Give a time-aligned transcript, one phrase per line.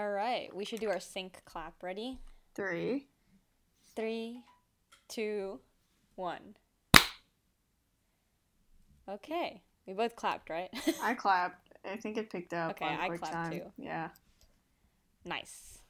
[0.00, 1.82] All right, we should do our sync clap.
[1.82, 2.16] Ready?
[2.54, 3.06] Three.
[3.94, 4.40] Three,
[5.08, 5.60] two,
[6.14, 6.56] one.
[9.06, 10.70] Okay, we both clapped, right?
[11.02, 11.74] I clapped.
[11.84, 12.70] I think it picked up.
[12.70, 13.52] Okay, I clapped time.
[13.52, 13.62] too.
[13.76, 14.08] Yeah.
[15.26, 15.80] nice.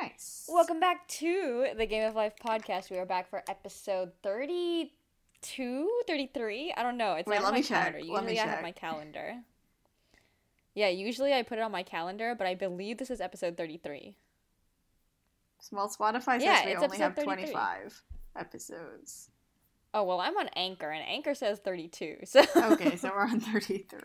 [0.00, 0.48] Nice.
[0.48, 2.90] Welcome back to the Game of Life podcast.
[2.90, 6.72] We are back for episode 32, 33.
[6.74, 7.12] I don't know.
[7.12, 7.92] It's Wait, not let my me check.
[7.92, 8.10] calendar.
[8.10, 9.34] Let me Usually I have my calendar.
[10.78, 14.14] Yeah, usually I put it on my calendar, but I believe this is episode 33.
[15.72, 17.34] Well, Spotify says Yeah, we it's only have 33.
[17.46, 18.02] 25
[18.36, 19.28] episodes.
[19.92, 22.18] Oh, well, I'm on Anchor, and Anchor says 32.
[22.26, 23.98] So Okay, so we're on 33.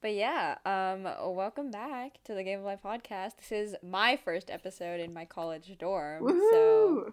[0.00, 1.02] But yeah, um,
[1.34, 3.32] welcome back to the Game of Life podcast.
[3.36, 6.26] This is my first episode in my college dorm.
[6.26, 7.12] So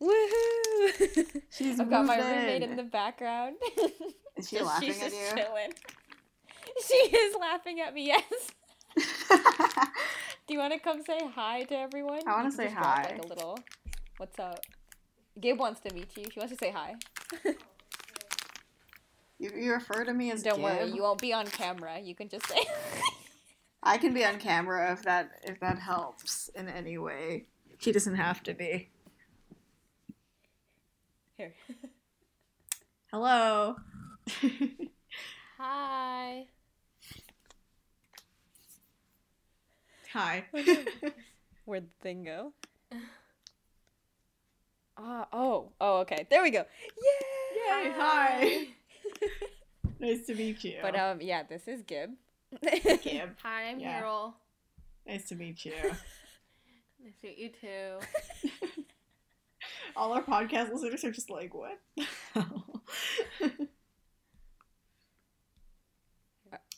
[0.00, 0.10] Woohoo!
[0.10, 1.42] woohoo!
[1.50, 2.70] She's I've got my roommate in.
[2.70, 3.56] in the background.
[4.36, 5.42] Is she Just- laughing she's at just you?
[5.42, 5.72] chilling.
[6.88, 8.06] She is laughing at me.
[8.06, 8.22] Yes.
[10.46, 12.20] Do you want to come say hi to everyone?
[12.26, 13.02] I wanna say just drop, hi.
[13.02, 13.58] Like a little.
[14.18, 14.60] What's up?
[15.40, 16.24] Gabe wants to meet you.
[16.32, 16.94] She wants to say hi.
[19.38, 21.98] you, you refer to me as Don't worry, you won't be on camera.
[22.00, 22.58] You can just say.
[23.82, 27.46] I can be on camera if that if that helps in any way.
[27.78, 28.90] She doesn't have to be.
[31.36, 31.54] Here.
[33.10, 33.76] Hello.
[35.58, 36.46] Hi.
[40.12, 40.44] Hi.
[41.64, 42.52] Where'd the thing go?
[44.96, 46.26] Ah, oh, oh, okay.
[46.28, 46.58] There we go.
[46.58, 47.84] Yay!
[47.84, 48.66] Yay, hi.
[50.00, 50.78] nice to meet you.
[50.82, 52.10] But um, yeah, this is Gib.
[52.62, 53.30] Gib.
[53.42, 54.00] Hi, I'm Yeah.
[54.00, 54.34] Carol.
[55.06, 55.72] Nice to meet you.
[55.82, 58.50] Nice to meet you too.
[59.96, 61.78] All our podcast listeners are just like, what?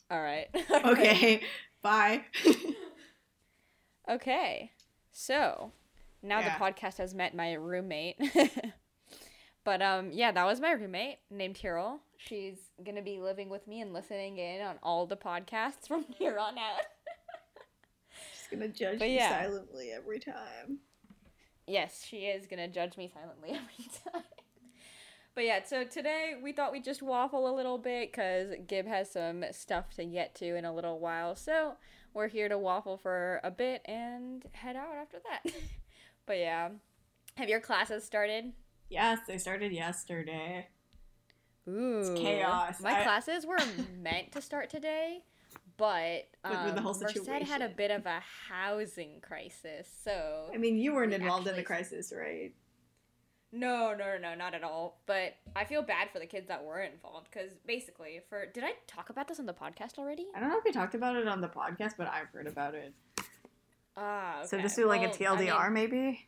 [0.09, 0.47] All right.
[0.85, 1.41] okay.
[1.81, 2.21] Bye.
[4.09, 4.71] Okay.
[5.11, 5.71] So
[6.21, 6.57] now Yeah.
[6.57, 8.17] the podcast has met my roommate.
[9.63, 11.99] but um, yeah, that was my roommate named Hero.
[12.17, 16.37] She's gonna be living with me and listening in on all the podcasts from here
[16.37, 16.81] on out.
[18.33, 19.41] She's gonna judge But me yeah.
[19.41, 20.79] silently every time.
[21.67, 24.23] Yes, she is gonna judge me silently every time.
[25.33, 29.11] But yeah, so today we thought we'd just waffle a little bit because Gib has
[29.11, 31.35] some stuff to get to in a little while.
[31.35, 31.73] So
[32.15, 35.53] we're here to waffle for a bit and head out after that.
[36.25, 36.69] but yeah,
[37.35, 38.53] have your classes started?
[38.89, 40.67] Yes, they started yesterday.
[41.67, 42.81] Ooh, chaos.
[42.81, 43.59] My I- classes were
[44.01, 45.23] meant to start today,
[45.77, 50.49] but But with the whole um, Merced had a bit of a housing crisis, so
[50.53, 52.53] I mean, you weren't We involved in the crisis, right?
[53.55, 54.99] No, no, no, no, not at all.
[55.05, 58.73] But I feel bad for the kids that were involved because basically, for did I
[58.87, 60.27] talk about this on the podcast already?
[60.35, 62.75] I don't know if we talked about it on the podcast, but I've heard about
[62.75, 62.93] it.
[63.97, 64.47] Ah, okay.
[64.47, 66.27] So just do like Well, a TLDR, I mean, maybe?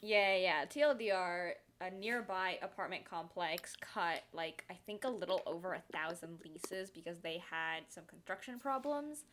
[0.00, 0.64] yeah, yeah.
[0.66, 6.90] TLDR, a nearby apartment complex cut like I think a little over a thousand leases
[6.90, 9.24] because they had some construction problems,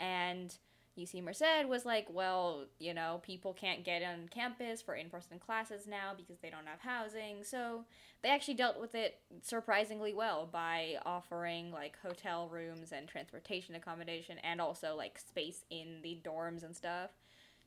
[0.00, 0.54] and
[0.98, 5.86] UC Merced was like, well, you know, people can't get on campus for in-person classes
[5.86, 7.42] now because they don't have housing.
[7.42, 7.84] So
[8.22, 14.38] they actually dealt with it surprisingly well by offering like hotel rooms and transportation accommodation
[14.44, 17.10] and also like space in the dorms and stuff.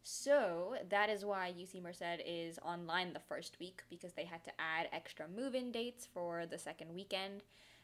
[0.04, 4.52] So that is why UC Merced is online the first week because they had to
[4.58, 7.44] add extra move-in dates for the second weekend.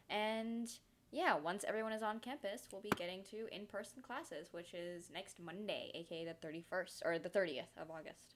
[0.10, 0.70] And
[1.14, 5.40] yeah, once everyone is on campus, we'll be getting to in-person classes, which is next
[5.40, 8.36] Monday, aka the 31st or the 30th of August.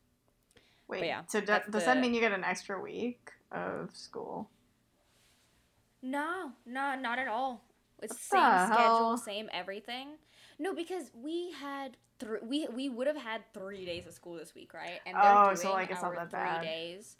[0.87, 4.49] Wait, yeah, so that's does that mean you get an extra week of school?
[6.01, 7.63] No, no, not at all.
[8.01, 10.09] It's What same schedule, same everything.
[10.59, 12.39] No, because we had three.
[12.41, 15.01] We we would have had three days of school this week, right?
[15.05, 16.61] And Oh, doing so, like, it's not that three bad.
[16.61, 17.17] days.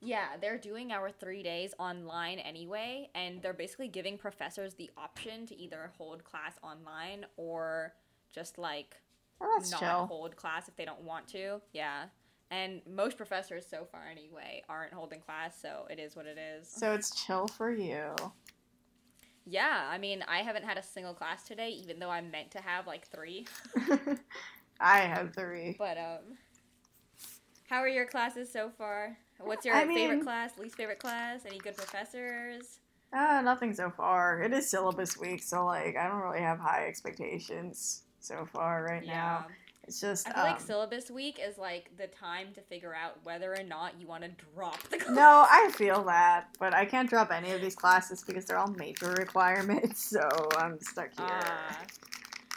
[0.00, 5.46] Yeah, they're doing our three days online anyway, and they're basically giving professors the option
[5.46, 7.92] to either hold class online or
[8.32, 8.96] just like
[9.42, 10.06] Oh, not chill.
[10.06, 11.60] hold class if they don't want to.
[11.72, 12.04] Yeah.
[12.50, 16.68] And most professors so far anyway aren't holding class, so it is what it is.
[16.68, 18.14] So it's chill for you.
[19.46, 22.60] Yeah, I mean, I haven't had a single class today, even though I'm meant to
[22.60, 23.46] have like three.
[24.80, 25.76] I have three.
[25.78, 26.36] But um,
[27.68, 29.16] how are your classes so far?
[29.42, 31.40] What's your I favorite mean- class, least favorite class?
[31.46, 32.78] Any good professors?
[33.12, 34.40] Uh, nothing so far.
[34.42, 39.04] It is syllabus week, so like I don't really have high expectations so far right
[39.04, 39.46] now.
[39.84, 43.18] It's just I feel like um, syllabus week is like the time to figure out
[43.24, 45.16] whether or not you want to drop the class.
[45.16, 48.68] No, I feel that, but I can't drop any of these classes because they're all
[48.70, 50.28] major requirements, so
[50.58, 51.26] I'm stuck here.
[51.28, 51.78] Ah.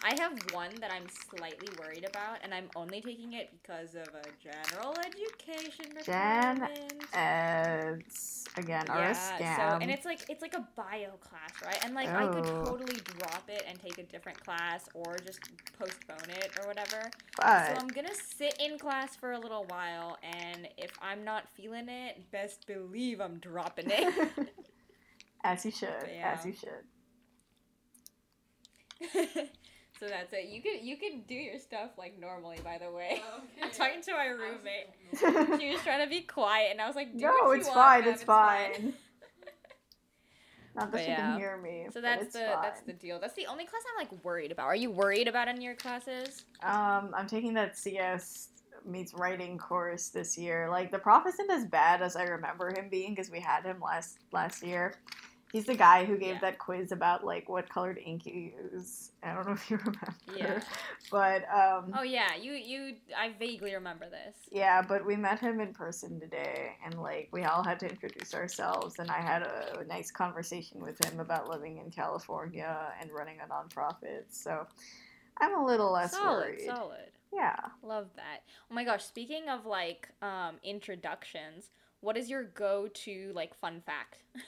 [0.03, 4.07] I have one that I'm slightly worried about, and I'm only taking it because of
[4.13, 7.05] a general education Gen requirement.
[7.13, 9.55] Eds again are a scam.
[9.55, 11.79] So, and it's like it's like a bio class, right?
[11.85, 12.65] And like I could Oh.
[12.65, 15.39] totally drop it and take a different class or just
[15.79, 17.09] postpone it or whatever.
[17.37, 21.47] but So I'm gonna sit in class for a little while, and if I'm not
[21.55, 24.13] feeling it, best believe I'm dropping it.
[25.43, 26.33] as you should, Yeah.
[26.37, 26.83] as you should.
[30.03, 30.49] so that's it.
[30.49, 32.59] You could you could do your stuff like normally.
[32.63, 33.21] By the way,
[33.63, 34.89] I'm talking to my roommate.
[35.59, 37.67] She was trying to be quiet, and I was like, Do no, what you it's
[37.67, 38.03] want, fine.
[38.03, 38.93] Bev, It's fine.
[40.75, 41.17] Not that But she yeah.
[41.17, 41.85] can hear me.
[41.87, 43.19] So but that's it's the that's the deal.
[43.19, 44.65] That's the only class I'm like worried about.
[44.65, 46.43] Are you worried about any of your classes?
[46.63, 48.49] Um, I'm taking that CS
[48.85, 50.67] meets writing course this year.
[50.69, 53.79] Like the prof isn't as bad as I remember him being because we had him
[53.79, 54.95] last last year.
[55.53, 56.39] He's the guy who gave Yeah.
[56.41, 59.11] that quiz about like what colored ink you use.
[59.21, 60.15] I don't know if you remember.
[60.35, 60.61] Yeah.
[61.11, 64.35] But um Oh yeah, you you I vaguely remember this.
[64.51, 68.33] yeah, but we met him in person today and like we all had to introduce
[68.33, 73.37] ourselves and I had a nice conversation with him about living in California and running
[73.39, 74.23] a nonprofit.
[74.31, 74.65] So
[75.37, 76.65] I'm a little less solid, worried.
[76.65, 77.11] solid.
[77.31, 77.55] Yeah.
[77.83, 78.41] Love that.
[78.71, 84.17] Oh my gosh, speaking of like um introductions, what is your go-to like fun fact?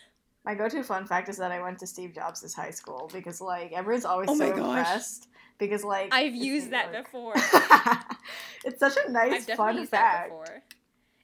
[0.45, 3.71] My go-to fun fact is that I went to Steve Jobs' high school because like
[3.71, 5.27] everyone's always Oh so my impressed
[5.57, 7.05] because like I've used that York.
[7.05, 7.33] before.
[8.65, 10.29] it's such a I've nice definitely fun used fact.
[10.29, 10.63] that before.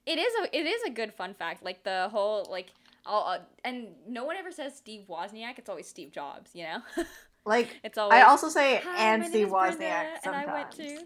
[0.06, 1.62] It is a it is a good fun fact.
[1.62, 2.72] Like the whole like
[3.06, 5.58] all uh, and no one ever says Steve Wozniak.
[5.58, 6.50] It's always Steve Jobs.
[6.54, 6.78] You know.
[7.44, 8.20] Like it's always.
[8.20, 10.48] I also say and Steve is Brenda, Wozniak and sometimes.
[10.48, 10.98] I went to.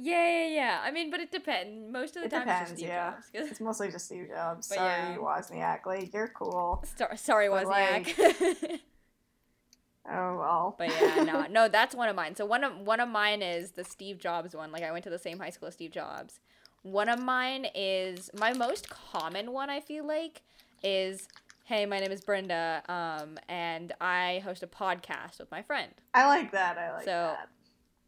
[0.00, 0.80] Yeah, yeah, yeah.
[0.82, 1.92] I mean, but it depends.
[1.92, 3.12] Most of the It time, depends, it's yeah.
[3.12, 3.50] Jobs.
[3.50, 4.68] It's mostly just Steve Jobs.
[4.68, 5.16] But Sorry, yeah.
[5.16, 5.86] Wozniak.
[5.86, 6.84] Like you're cool.
[6.96, 8.80] Sor- sorry, But, Wozniak.
[10.10, 10.74] Oh well.
[10.78, 12.34] But yeah, no, no, that's one of mine.
[12.34, 14.72] So one of one of mine is the Steve Jobs one.
[14.72, 16.40] Like I went to the same high school as Steve Jobs.
[16.82, 19.68] One of mine is my most common one.
[19.68, 20.40] I feel like
[20.82, 21.28] is,
[21.64, 26.26] "Hey, my name is Brenda, um, and I host a podcast with my friend." I
[26.26, 26.78] like that.
[26.78, 27.48] I like So, that.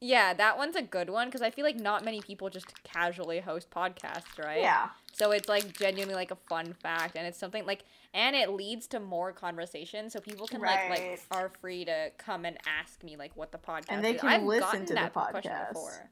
[0.00, 3.40] Yeah, that one's a good one because I feel like not many people just casually
[3.40, 4.62] host podcasts, right?
[4.62, 4.88] Yeah.
[5.12, 8.86] So it's like genuinely like a fun fact, and it's something like, and it leads
[8.88, 13.16] to more conversation, so people can like like are free to come and ask me
[13.16, 13.86] like what the podcast.
[13.90, 14.20] And they is.
[14.22, 15.68] can I've listen to the that question podcast.
[15.74, 16.10] before.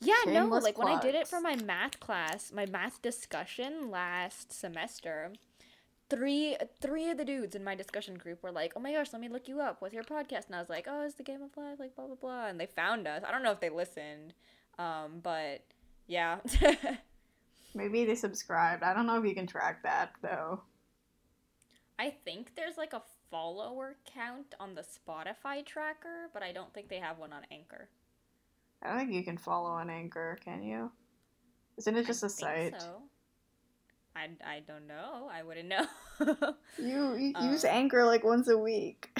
[0.00, 3.90] Yeah, no, Shameless like when I did it for my math class, my math discussion
[3.90, 5.32] last semester.
[6.10, 9.22] Three three of the dudes in my discussion group were like, "Oh my gosh, let
[9.22, 9.80] me look you up.
[9.80, 12.06] What's your podcast?" And I was like, "Oh, it's the Game of Life, like blah
[12.06, 13.22] blah blah." And they found us.
[13.26, 14.34] I don't know if they listened,
[14.78, 15.62] um, but
[16.06, 16.38] yeah.
[17.74, 18.82] Maybe they subscribed.
[18.82, 20.60] I don't know if you can track that though.
[21.98, 26.88] I think there's like a follower count on the Spotify tracker, but I don't think
[26.88, 27.88] they have one on Anchor.
[28.82, 30.90] I don't think you can follow on Anchor, can you?
[31.76, 32.82] Isn't it just I a think site?
[32.82, 33.02] So.
[34.20, 35.28] I, I don't know.
[35.32, 35.86] I wouldn't know.
[36.78, 39.18] You, you use Uh, Anchor like once a week.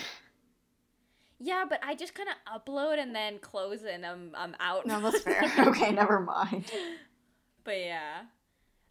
[1.39, 4.87] yeah, but I just kind of upload and then close and I'm I'm out.
[4.87, 5.43] No, that's fair.
[5.69, 6.71] okay, never mind.
[7.65, 8.23] But yeah.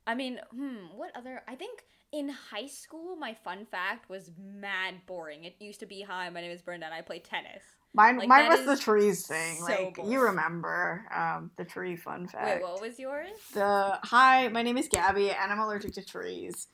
[0.07, 4.95] I mean, hmm, what other I think in high school my fun fact was mad
[5.05, 5.43] boring.
[5.43, 7.63] It used to be hi, my name is Brenda and I play tennis.
[7.93, 9.57] Mine, Like, mine was the trees thing.
[9.57, 10.11] so like boring.
[10.11, 12.61] you remember um, the tree fun fact.
[12.61, 13.31] Wait, what was yours?
[13.53, 16.67] The hi, my name is Gabby, and I'm allergic to trees.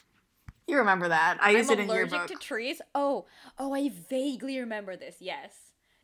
[0.67, 1.37] You remember that?
[1.41, 2.81] I used I'm it in allergic to trees.
[2.93, 3.25] Oh,
[3.57, 5.17] oh, I vaguely remember this.
[5.19, 5.53] Yes.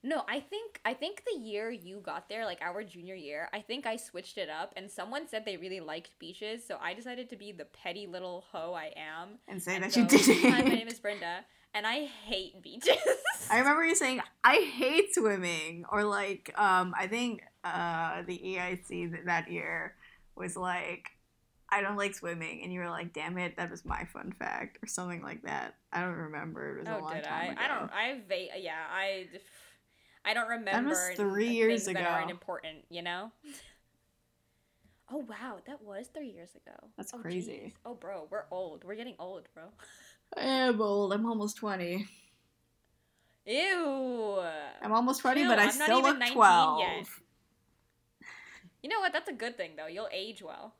[0.03, 3.59] No, I think I think the year you got there, like our junior year, I
[3.59, 7.29] think I switched it up, and someone said they really liked beaches, so I decided
[7.31, 9.37] to be the petty little hoe I am.
[9.47, 12.61] and say and that you go, did Hi, my name is Brenda, and I hate
[12.61, 12.95] beaches.
[13.49, 19.25] I remember you saying, "I hate swimming," or like, um, I think uh, the EIC
[19.25, 19.95] that year
[20.35, 21.09] was like,
[21.69, 24.79] "I don't like swimming," and you were like, "Damn it, that was my fun fact,"
[24.83, 25.75] or something like that.
[25.93, 26.77] I don't remember.
[26.77, 27.51] It was a Oh, long did time I?
[27.51, 27.61] ago.
[27.61, 27.91] I don't.
[27.91, 29.27] I va- Yeah, I.
[30.23, 31.13] I don't remember.
[31.15, 32.31] three n- years things that aren't ago.
[32.31, 33.31] important, you know.
[35.13, 36.75] Oh wow, that was three years ago.
[36.95, 37.73] That's Oh, crazy.
[37.85, 38.83] Oh, bro, we're old.
[38.85, 39.63] We're getting old, bro.
[40.37, 41.13] I am old.
[41.13, 42.07] I'm almost twenty.
[43.45, 44.39] Ew.
[44.81, 46.79] I'm almost twenty, Chill, but I I'm still look twelve.
[46.79, 47.07] yet.
[48.83, 49.13] You know what?
[49.13, 49.87] That's a good thing, though.
[49.87, 50.75] You'll age well.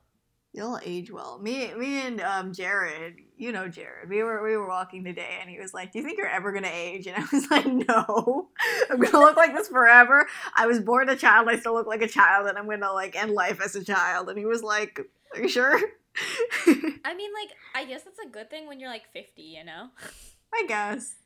[0.54, 1.38] You'll age well.
[1.38, 3.16] Me, me, and um, Jared.
[3.38, 4.08] You know Jared.
[4.10, 6.52] We were we were walking today, and he was like, "Do you think you're ever
[6.52, 8.48] gonna age?" And I was like, "No,
[8.90, 10.26] I'm gonna look like this forever.
[10.54, 11.48] I was born a child.
[11.48, 14.28] I still look like a child, and I'm gonna like end life as a child."
[14.28, 15.00] And he was like,
[15.34, 15.80] "Are you sure?"
[17.04, 19.88] I mean, like, I guess that's a good thing when you're like 50, you know?
[20.54, 21.16] I guess.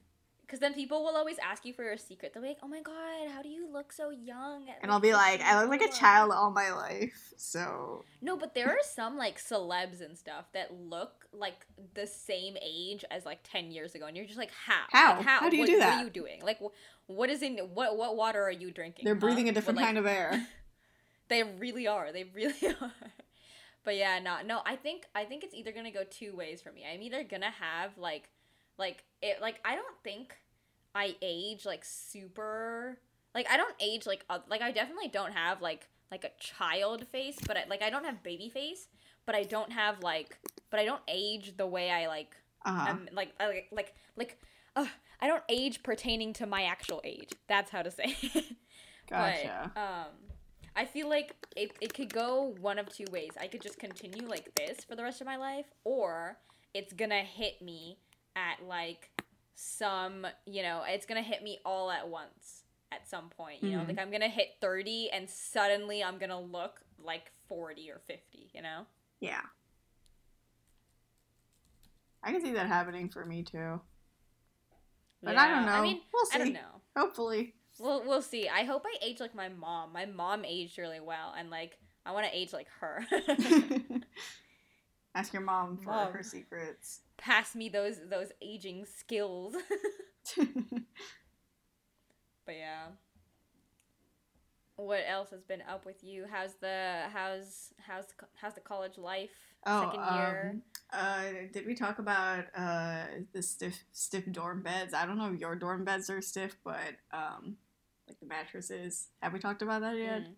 [0.47, 2.33] Because then people will always ask you for your secret.
[2.33, 5.13] They'll be like, "Oh my god, how do you look so young?" And I'll be
[5.13, 7.33] like, I look like a child all my life.
[7.37, 12.57] So No, but there are some like celebs and stuff that look like the same
[12.63, 14.85] age as like ten years ago, and you're just like, how?
[14.91, 15.17] How?
[15.17, 15.41] Like, how?
[15.41, 15.89] How do you what, do that?
[15.89, 16.41] What are you doing?
[16.45, 19.05] Like, wh- what is in what what water are you drinking?
[19.05, 19.51] they're breathing huh?
[19.51, 20.47] a different But, like, kind of air.
[21.29, 22.13] They really are.
[22.13, 22.93] They really are.
[23.87, 24.61] But yeah, no, no.
[24.67, 26.85] I think I think it's either gonna go two ways for me.
[26.93, 28.29] I'm either gonna have like,
[28.79, 30.37] like it, like I don't think
[30.95, 32.99] I age like super.
[33.35, 37.07] Like I don't age like uh, like I definitely don't have like like a child
[37.07, 38.89] face, but I, like I don't have baby face,
[39.25, 40.37] but I don't have like,
[40.71, 42.91] but I don't age the way I like Uh-huh.
[42.91, 44.43] um, like I like like like
[44.75, 44.87] uh,
[45.21, 47.31] I don't age pertaining to my actual age.
[47.47, 48.17] That's how to say.
[48.21, 48.45] it.
[49.09, 49.71] Gotcha.
[49.75, 50.07] But um,
[50.79, 53.31] I feel like it it could go one of two ways.
[53.41, 56.37] I could just continue like this for the rest of my life, or
[56.75, 57.99] it's gonna hit me
[58.37, 59.11] at like
[59.55, 63.63] some you know it's gonna hit me all at once at some point.
[63.63, 63.89] You know, Mhm.
[63.89, 68.51] like I'm gonna hit thirty and suddenly I'm gonna look like forty or fifty.
[68.55, 68.87] You know.
[69.21, 69.43] yeah.
[72.23, 73.81] I can see that happening for me too.
[75.23, 75.73] But I don't know.
[75.73, 76.35] I mean, we'll see.
[76.35, 76.81] I don't know.
[76.97, 77.55] Hopefully.
[77.79, 78.49] We'll we'll see.
[78.49, 79.93] I hope I age like my mom.
[79.93, 83.05] My mom aged really well, and like I want to age like her.
[85.15, 86.13] Ask your mom for Mom.
[86.13, 87.01] her secrets.
[87.17, 89.55] Pass me those those aging skills.
[90.37, 90.45] but
[92.55, 92.87] yeah.
[94.77, 96.27] What else has been up with you?
[96.31, 98.05] How's the how's how's
[98.35, 99.31] how's the college life?
[99.65, 100.57] Oh, Second year.
[100.93, 104.93] um, uh, did we talk about uh the stiff stiff dorm beds?
[104.93, 107.57] I don't know if your dorm beds are stiff, but um,
[108.09, 109.09] like the mattresses.
[109.21, 110.23] Have we talked about that yet?
[110.23, 110.35] Mm.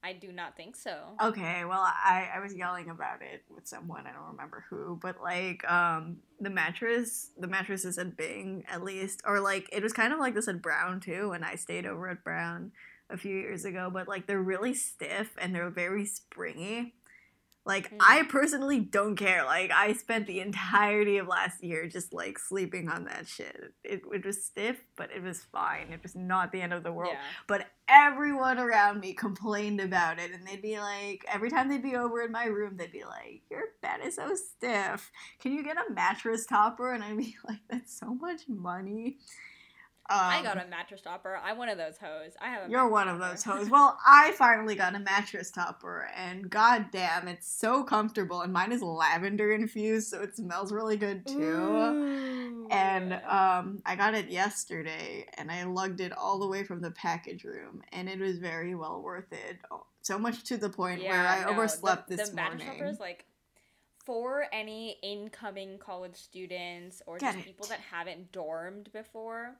[0.00, 0.96] I do not think so.
[1.20, 5.20] Okay, well, I, I was yelling about it with someone, I don't remember who, but
[5.20, 10.12] like, um, the mattress, the mattresses at Bing, at least, or like, it was kind
[10.12, 12.70] of like this at Brown too, when I stayed over at Brown
[13.10, 16.94] a few years ago, but like, they're really stiff and they're very springy.
[17.66, 17.98] Like, Mm.
[18.00, 19.44] I personally don't care.
[19.44, 23.74] Like, I spent the entirety of last year just like sleeping on that shit.
[23.84, 25.92] It, it was stiff, but it was fine.
[25.92, 27.20] It was not the end of the world Yeah.
[27.46, 31.96] but everyone around me complained about it and they'd be like every time they'd be
[31.96, 35.10] over in my room they'd be like your bed is so stiff
[35.40, 39.16] can you get a mattress topper and i'd be like that's so much money
[40.10, 41.38] um, I got a mattress topper.
[41.44, 42.32] I'm one of those hoes.
[42.40, 43.68] I have a you're one of those hoes.
[43.68, 48.40] Well, I finally got a mattress topper, and goddamn, it's so comfortable.
[48.40, 51.38] And mine is lavender infused, so it smells really good too.
[51.42, 52.68] Ooh.
[52.70, 56.90] And um, I got it yesterday, and I lugged it all the way from the
[56.90, 59.58] package room, and it was very well worth it.
[59.70, 62.80] Oh, So much to the point where I no, overslept the, this the mattress morning.
[62.80, 63.24] toppers, like
[64.04, 67.70] for any incoming college students or Get just people it.
[67.70, 69.56] that haven't dormed before,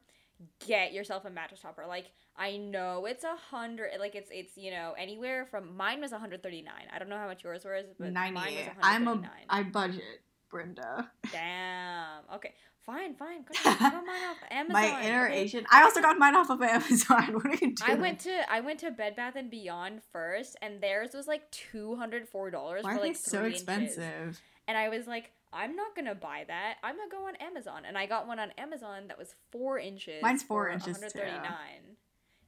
[0.66, 1.84] get yourself a mattress topper.
[1.86, 6.10] Like I know it's a hundred, like it's it's you know anywhere from mine was
[6.12, 6.72] 139.
[6.92, 8.44] I don't know how much yours was, but mine was
[8.82, 9.30] I'm a 139.
[9.48, 11.10] I budget, Brenda.
[11.32, 12.36] Damn.
[12.36, 12.54] Okay.
[12.86, 13.16] Fine.
[13.16, 13.44] Fine.
[13.64, 14.72] Got mine off Amazon.
[14.72, 15.40] My inner okay?
[15.40, 15.66] Asian.
[15.70, 17.34] I also got mine off of Amazon.
[17.34, 17.76] What are you doing?
[17.86, 21.50] I went to I went to Bed Bath and Beyond first, and theirs was like
[21.50, 23.62] two hundred four dollars Why for like they so three inches.
[23.62, 24.40] expensive?
[24.66, 26.74] And I was like, I'm not gonna buy that.
[26.82, 30.22] I'm gonna go on Amazon, and I got one on Amazon that was four inches.
[30.22, 31.18] Mine's four inches, too.
[31.18, 31.52] 139.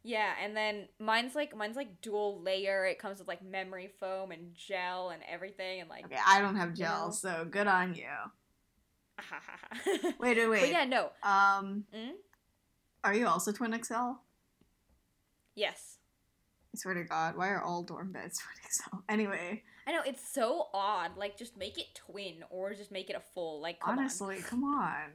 [0.03, 2.87] Yeah, and then mine's like mine's like dual layer.
[2.87, 6.07] It comes with like memory foam and gel and everything, and like.
[6.07, 7.13] Okay, I don't have You gel, know?
[7.13, 8.07] so good on you.
[9.17, 10.71] but Wait, wait, wait.
[10.71, 11.11] yeah, no.
[11.23, 12.13] Um, Mm?
[13.05, 14.13] are you also twin XL?
[15.55, 15.99] Yes.
[16.75, 18.97] I swear to God, why are all dorm beds twin XL?
[19.09, 21.17] Anyway, I know it's so odd.
[21.17, 23.61] Like, just make it twin or just make it a full.
[23.61, 23.99] Like, come on.
[24.01, 25.11] honestly, come on.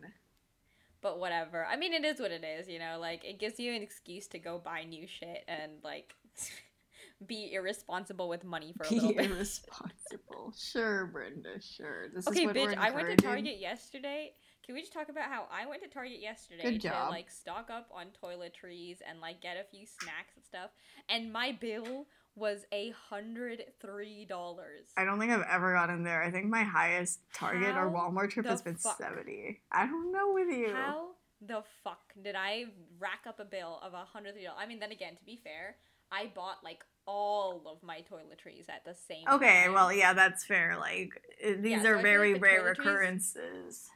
[1.01, 1.65] But whatever.
[1.65, 2.67] I mean, it is what it is.
[2.67, 6.15] You know, like it gives you an excuse to go buy new shit and like
[7.27, 9.29] be irresponsible with money for a Be little bit.
[9.31, 10.53] irresponsible.
[10.57, 11.61] sure, Brenda.
[11.61, 12.09] Sure.
[12.13, 12.75] This okay, is what bitch.
[12.75, 13.17] we're I went to.
[13.17, 14.33] Target yesterday.
[14.65, 17.87] Can we just talk about how I went to Target yesterday to like stock up
[17.93, 20.71] on toiletries and like get a few snacks and stuff,
[21.07, 24.87] and my bill was a hundred three dollars.
[24.97, 26.21] I don't think I've ever gotten there.
[26.21, 28.97] I think my highest Target or Walmart trip has been fuck?
[28.97, 29.61] seventy.
[29.71, 30.73] I don't know with you.
[30.73, 31.07] How
[31.41, 32.65] the fuck did I
[32.99, 34.59] rack up a bill of a hundred three dollars?
[34.61, 35.77] I mean, then again, to be fair,
[36.11, 39.27] I bought like all of my toiletries at the same.
[39.29, 39.73] Okay, time.
[39.73, 40.75] well, yeah, that's fair.
[40.79, 43.87] Like uh, these Yeah, are feel very like the rare occurrences.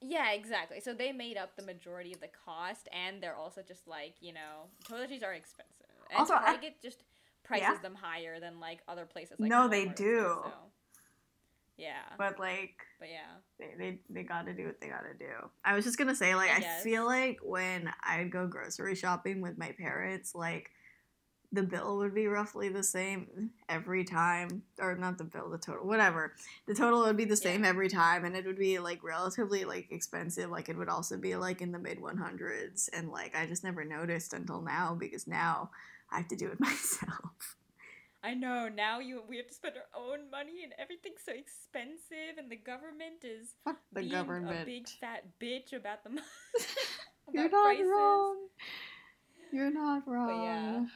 [0.00, 0.80] Yeah, exactly.
[0.80, 4.32] So they made up the majority of the cost, and they're also just like you
[4.32, 7.02] know, toiletries are expensive, and Also, I- Target just
[7.44, 7.78] prices Yeah.
[7.82, 9.38] them higher than like other places.
[9.38, 10.40] Like No, they do.
[10.44, 10.52] so.
[11.76, 12.02] Yeah.
[12.18, 13.36] But like But yeah.
[13.58, 15.32] they they, they got to do what they got to do.
[15.64, 19.40] I was just gonna say like I I, feel like when I'd go grocery shopping
[19.40, 20.70] with my parents, like
[21.52, 25.86] the bill would be roughly the same every time, or not the bill, the total,
[25.86, 26.34] whatever.
[26.66, 27.70] The total would be the same Yeah.
[27.70, 30.50] every time, and it would be like relatively like expensive.
[30.50, 33.62] Like it would also be like in the mid one hundreds, and like I just
[33.64, 35.70] never noticed until now because now
[36.14, 37.56] I have to do it myself.
[38.22, 38.68] I know.
[38.74, 42.56] Now you we have to spend our own money and everything's so expensive and the
[42.56, 44.62] government is Fuck the being government.
[44.62, 46.22] a big fat bitch about the money.
[47.34, 48.36] You're not wrong.
[49.52, 50.26] You're not wrong.
[50.26, 50.86] But yeah.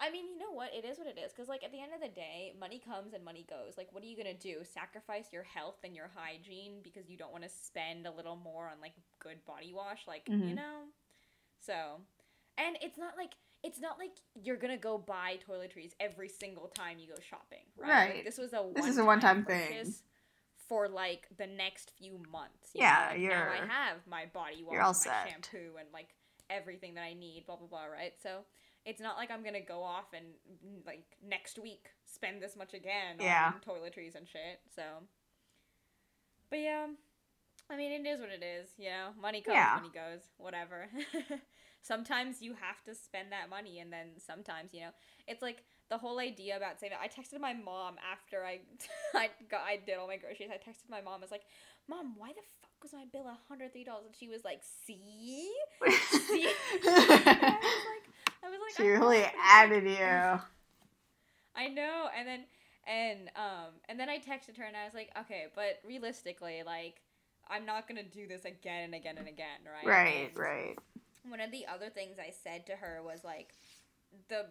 [0.00, 0.70] I mean, you know what?
[0.72, 1.32] It is what it is.
[1.32, 3.74] Because, like, at the end of the day, money comes and money goes.
[3.76, 4.62] Like, what are you going to do?
[4.62, 8.68] Sacrifice your health and your hygiene because you don't want to spend a little more
[8.68, 10.06] on, like, good body wash?
[10.06, 10.54] Like, you Mhm.
[10.54, 10.84] know?
[11.58, 12.00] So,
[12.58, 13.32] and it's not like.
[13.64, 18.14] It's not like you're gonna go buy toiletries every single time you go shopping, right?
[18.14, 19.92] Like, this was a This is a one-time thing.
[20.68, 22.70] for like the next few months.
[22.72, 23.18] you Yeah, know?
[23.18, 25.28] Like, now I have my body wash, and my set.
[25.28, 26.10] shampoo, and like
[26.48, 28.12] everything that I need, blah blah blah, right?
[28.22, 28.44] So
[28.86, 30.26] it's not like I'm gonna go off and
[30.86, 33.54] like next week spend this much again Yeah.
[33.54, 34.60] on toiletries and shit.
[34.72, 34.82] So,
[36.48, 36.86] but yeah,
[37.68, 38.68] I mean it is what it is.
[38.78, 39.80] You know, money comes, Yeah.
[39.80, 40.88] money goes, whatever.
[41.82, 44.90] sometimes you have to spend that money, and then sometimes you know
[45.26, 46.98] it's like the whole idea about saving.
[47.00, 48.60] I texted my mom after I
[49.14, 50.50] I got I did all my groceries.
[50.52, 51.20] I texted my mom.
[51.20, 51.44] I was like,
[51.88, 55.50] "Mom, why the fuck was my bill hundred three dollars?" And she was like, "See."
[56.10, 56.46] See?
[56.84, 58.08] I was like,
[58.44, 60.38] I was like, she really added you.
[61.56, 62.44] I know, and then
[62.86, 67.00] and um and then I texted her and I was like, okay, but realistically, like,
[67.48, 69.86] I'm not gonna do this again and again and again, right?
[69.86, 70.78] Right, right.
[71.30, 73.54] One of the other things I said to her was like,
[74.28, 74.46] the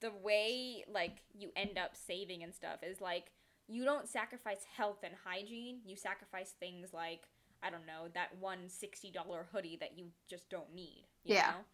[0.00, 3.32] the way like you end up saving and stuff is like
[3.66, 5.78] you don't sacrifice health and hygiene.
[5.84, 7.22] You sacrifice things like
[7.62, 11.04] I don't know that one sixty dollar hoodie that you just don't need.
[11.24, 11.50] You Yeah.
[11.50, 11.64] Know?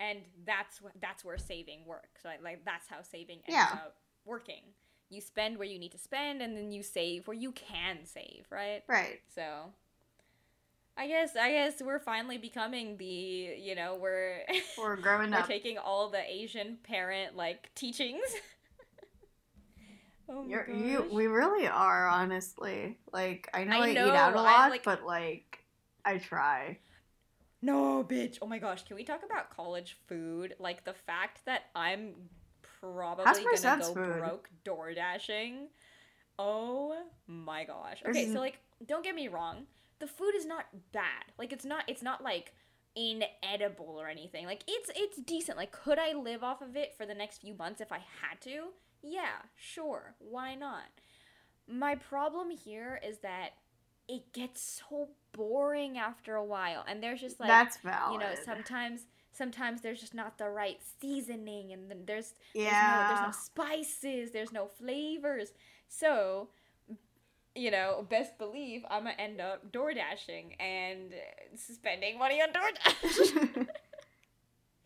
[0.00, 2.24] And that's that's where saving works.
[2.24, 3.68] Like, like that's how saving ends Yeah.
[3.72, 4.62] up working.
[5.10, 8.46] You spend where you need to spend, and then you save where you can save.
[8.50, 8.82] Right.
[8.86, 9.20] Right.
[9.34, 9.72] So.
[10.98, 14.40] I guess I guess we're finally becoming the you know we're
[14.78, 15.46] We're growing we're up.
[15.46, 18.24] taking all the Asian parent like teachings.
[20.28, 22.98] oh my You're, you, we really are, honestly.
[23.12, 25.64] Like, I know I I, know, eat out a lot, like- but like,
[26.04, 26.78] I try.
[27.60, 28.38] No, bitch.
[28.40, 30.54] Oh my gosh, can we talk about college food?
[30.60, 32.14] Like the fact that I'm
[32.80, 34.18] probably gonna go food?
[34.18, 35.68] broke door dashing.
[36.38, 38.02] Oh my gosh.
[38.08, 39.66] Okay, is- so like don't get me wrong.
[40.00, 41.32] The food is not bad.
[41.38, 42.52] Like it's not it's not like
[42.94, 44.46] inedible or anything.
[44.46, 45.58] Like it's it's decent.
[45.58, 48.40] Like could I live off of it for the next few months if I had
[48.42, 48.68] to?
[49.02, 50.14] Yeah, sure.
[50.18, 50.84] Why not?
[51.68, 53.50] My problem here is that
[54.08, 58.14] it gets so boring after a while and there's just like That's valid.
[58.14, 62.64] you know sometimes sometimes there's just not the right seasoning and then there's yeah.
[62.70, 65.52] there's no there's no spices there's no flavors
[65.88, 66.48] so
[67.58, 71.12] you know best believe i'm gonna end up door dashing and
[71.56, 73.66] spending money on DoorDash.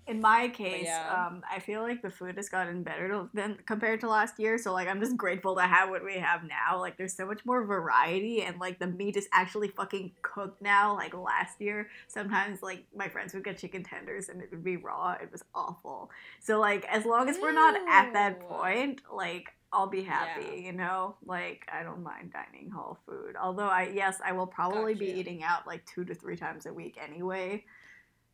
[0.09, 1.27] In my case, yeah.
[1.29, 4.59] um, I feel like the food has gotten better to, than compared to last year.
[4.59, 6.81] So like, I'm just grateful to have what we have now.
[6.81, 10.97] Like, there's so much more variety, and like the meat is actually fucking cooked now.
[10.97, 14.77] Like last year, sometimes like my friends would get chicken tenders and it would be
[14.77, 15.13] raw.
[15.13, 16.11] It was awful.
[16.41, 19.53] So like, as long as we're not at that point, like.
[19.73, 20.67] I'll be happy, Yeah.
[20.67, 21.17] you know?
[21.25, 23.37] Like, I don't mind dining hall food.
[23.41, 26.73] Although, I, yes, I will probably be eating out like two to three times a
[26.75, 27.65] week anyway.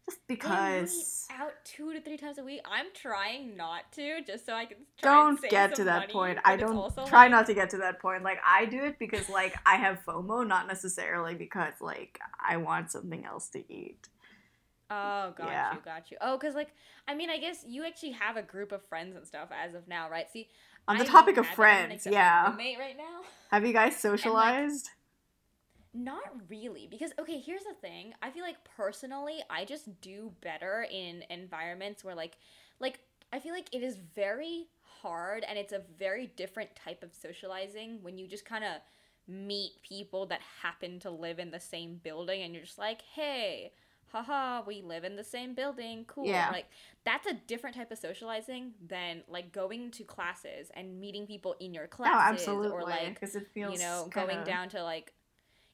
[0.09, 1.29] Just because.
[1.31, 4.65] eat out two to three times a week i'm trying not to just so i
[4.65, 6.39] can try don't save get to that money, point.
[6.47, 8.23] I don't try like- not to get to that point.
[8.25, 12.91] Like I do it because like I have FOMO, not necessarily because like I want
[12.91, 14.09] something else to eat.
[14.91, 15.75] Oh, got Yeah.
[15.75, 16.17] you, got you.
[16.23, 16.71] Oh, because like,
[17.07, 19.87] I mean, I guess you actually have a group of friends and stuff as of
[19.87, 20.31] now, right?
[20.33, 20.49] See,
[20.89, 22.57] On the I topic of friends, yeah.
[22.57, 23.21] right now.
[23.51, 24.91] Have you guys socialized?
[25.95, 28.15] Not really, because okay, here's the thing.
[28.23, 32.39] I feel like personally, I just do better in environments where like,
[32.81, 33.01] like
[33.33, 37.99] I feel like it is very hard and it's a very different type of socializing
[38.03, 38.81] when you just kind of
[39.27, 43.73] meet people that happen to live in the same building and you're just like, hey,
[44.13, 46.27] haha, we live in the same building, cool.
[46.27, 46.51] Yeah.
[46.51, 46.67] Like
[47.05, 51.75] that's a different type of socializing than like going to classes and meeting people in
[51.75, 52.71] your oh, absolutely.
[52.71, 55.13] or like because it feels you know, going kinda- down to like,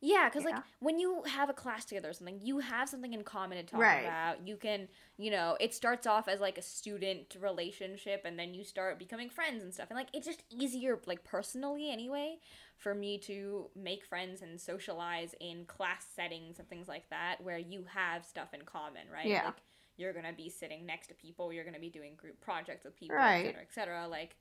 [0.06, 3.24] Yeah, because like when you have a class together or something, you have something in
[3.24, 4.00] common to talk Right.
[4.04, 4.46] about.
[4.46, 8.64] You can, you know, it starts off as like a student relationship, and then you
[8.64, 9.88] start becoming friends and stuff.
[9.88, 12.36] And like it's just easier, like personally anyway,
[12.76, 17.58] for me to make friends and socialize in class settings and things like that, where
[17.58, 19.24] you have stuff in common, right?
[19.26, 19.46] Yeah.
[19.46, 19.62] Like
[19.96, 23.16] you're gonna be sitting next to people, you're gonna be doing group projects with people,
[23.16, 23.46] Right.
[23.46, 24.08] et cetera, et cetera.
[24.08, 24.36] Like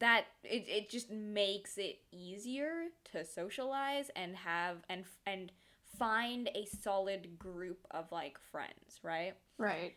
[0.00, 5.52] that it, it just makes it easier to socialize and have and and
[5.98, 9.94] find a solid group of like friends right Right.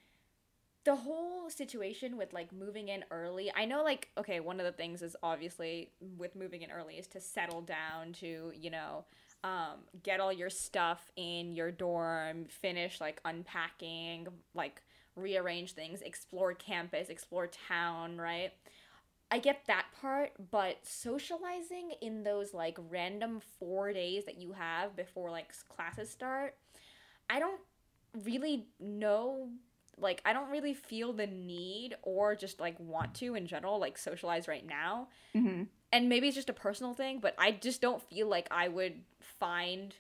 [0.84, 4.72] the whole situation with like moving in early i know like okay one of the
[4.72, 9.06] things is obviously with moving in early is to settle down to you know
[9.44, 14.82] um, get all your stuff in your dorm finish like unpacking like
[15.16, 18.52] rearrange things explore campus explore town right
[19.32, 24.96] I get that part, but socializing in those like random four days that you have
[24.96, 26.56] before like classes start,
[27.30, 27.62] I don't
[28.24, 29.50] really know.
[29.98, 33.98] Like, I don't really feel the need or just like want to in general, like
[33.98, 35.10] socialize right now.
[35.34, 38.68] hmm And maybe it's just a personal thing, but I just don't feel like I
[38.68, 39.02] would
[39.40, 39.96] find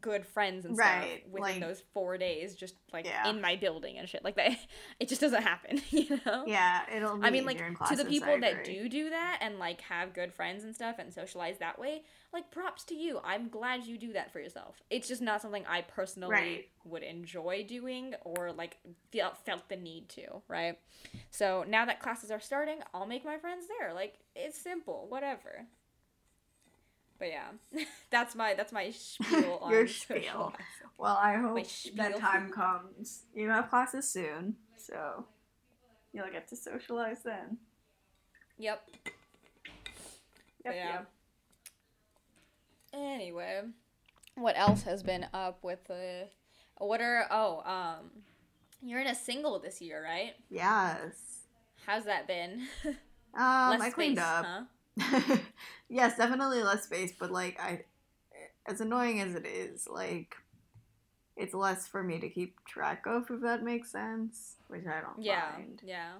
[0.00, 3.28] good friends and Right, stuff within like- those four days, just like Yeah.
[3.30, 4.56] in my building and shit like that.
[5.00, 6.44] It just doesn't happen, you know?
[6.46, 7.16] Yeah, it'll.
[7.18, 10.32] Be I mean, like to the people that do do that and like have good
[10.34, 13.20] friends and stuff and socialize that way, like props to you.
[13.24, 14.82] I'm glad you do that for yourself.
[14.90, 16.68] It's just not something I personally Right.
[16.84, 18.76] would enjoy doing or like
[19.12, 20.78] felt felt the need to, right?
[21.30, 23.94] So now that classes are starting, I'll make my friends there.
[23.94, 25.66] Like it's simple, whatever.
[27.18, 27.48] But yeah,
[28.10, 30.52] that's my that's my spiel on Your spiel.
[30.98, 33.22] Well, I hope that time comes.
[33.34, 35.24] You have classes soon, so
[36.12, 37.58] you'll get to socialize then.
[38.58, 38.82] Yep.
[40.64, 40.92] Yep, Yeah.
[40.92, 41.10] yep.
[42.92, 43.62] Anyway,
[44.34, 46.28] what else has been up with the?
[46.78, 48.10] What are oh um,
[48.82, 50.34] you're in a single this year, right?
[50.50, 51.40] Yes.
[51.86, 52.66] How's that been?
[53.34, 54.44] Um, Less I cleaned space, up.
[54.46, 54.62] huh?
[55.88, 57.84] yes, definitely less space, but like I,
[58.66, 60.36] as annoying as it is, like
[61.36, 65.22] it's less for me to keep track of, if that makes sense, which I don't
[65.22, 65.80] Yeah, find.
[65.84, 66.12] yeah.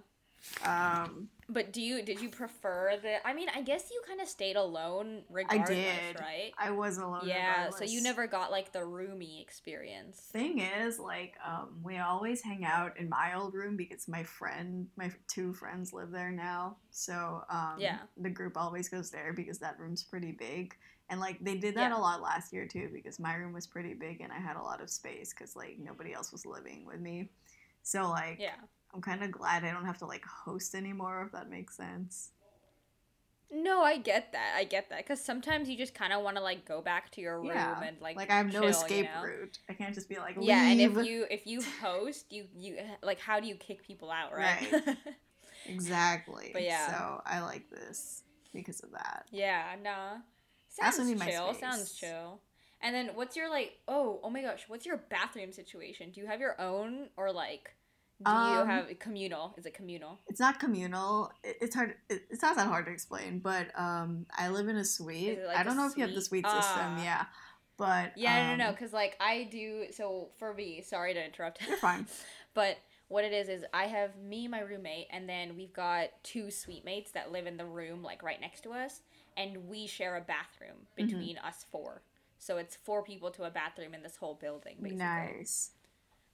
[0.65, 3.27] Um, But do you did you prefer the?
[3.27, 6.21] I mean, I guess you kind of stayed alone regardless, did.
[6.21, 6.53] right?
[6.59, 7.27] I was alone.
[7.27, 10.21] Yeah, so you never got like the roomy experience.
[10.33, 14.87] thing is like um we always hang out in my old room because my friend
[14.97, 17.99] my two friends live there now so um Yeah.
[18.19, 20.75] the group always goes there because that room's pretty big
[21.09, 21.97] and like they did that Yeah.
[21.97, 24.63] a lot last year too because my room was pretty big and i had a
[24.63, 27.31] lot of space because like nobody else was living with me
[27.83, 28.57] so like Yeah.
[28.95, 32.31] I'm kind of glad i don't have to like host anymore if that makes sense
[33.51, 34.55] No, I get that.
[34.59, 37.21] I get that because sometimes you just kind of want to like go back to
[37.23, 39.23] your room Yeah, and like like i have no chill, you escape know?
[39.23, 42.77] route i can't just be like Yeah, and if you if you host, you you
[43.03, 44.75] like how do you kick people out, right?
[45.67, 46.89] exactly But yeah.
[46.89, 48.23] so i like this
[48.53, 50.17] because of that yeah, nah.
[50.69, 51.55] Sounds chill.
[51.55, 52.41] Sounds chill.
[52.81, 53.79] And then what's your like?
[53.89, 56.11] Oh, oh my gosh, what's your bathroom situation?
[56.11, 57.73] Do you have your own or like?
[58.25, 59.55] Do you Um, have communal?
[59.57, 60.19] Is it communal?
[60.27, 61.31] it's not communal.
[61.45, 61.95] It, it's hard.
[62.09, 63.39] It, it's not that hard to explain.
[63.39, 65.39] But um, I live in a suite.
[65.47, 66.45] Like I don't know if you have the suite?
[66.47, 66.83] suite system.
[66.99, 67.03] Ah.
[67.05, 67.25] Yeah,
[67.77, 68.69] but Yeah, no, no, no.
[68.71, 69.87] um, Because like I do.
[69.93, 71.61] So for me, sorry to interrupt.
[71.67, 72.07] You're fine.
[72.55, 76.51] but what it is is I have me, my roommate, and then we've got two
[76.51, 79.01] suite mates that live in the room like right next to us,
[79.37, 81.07] and we share a bathroom Mm-hmm.
[81.07, 82.03] between us four.
[82.41, 85.05] So it's four people to a bathroom in this whole building, basically.
[85.05, 85.71] nice.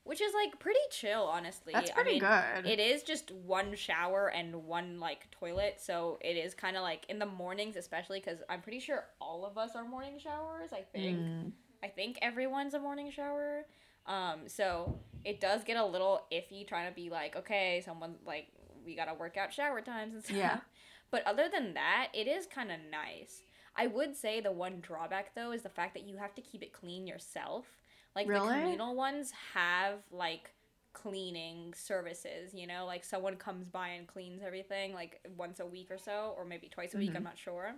[0.05, 1.73] Which is like pretty chill, honestly.
[1.73, 2.67] That's I pretty mean, good.
[2.67, 7.07] It is just one shower and one like toilet, so it is kind of like
[7.09, 10.73] in the mornings, especially because I'm pretty sure all of us are morning showers.
[10.73, 11.19] I think.
[11.19, 11.53] Mm.
[11.83, 13.65] I think everyone's a morning shower.
[14.07, 18.49] Um, so it does get a little iffy trying to be like, okay, someone like
[18.85, 20.37] we gotta work out shower times and stuff.
[20.37, 20.59] Yeah.
[21.11, 23.43] But other than that, it is kind of nice.
[23.77, 26.61] I would say the one drawback though is the fact that you have to keep
[26.61, 27.67] it clean yourself.
[28.15, 28.49] Like Really?
[28.49, 30.51] the communal ones have like
[30.93, 35.91] cleaning services, you know, like someone comes by and cleans everything like once a week
[35.91, 37.17] or so, or maybe twice a week, Mhm.
[37.17, 37.75] I'm not sure.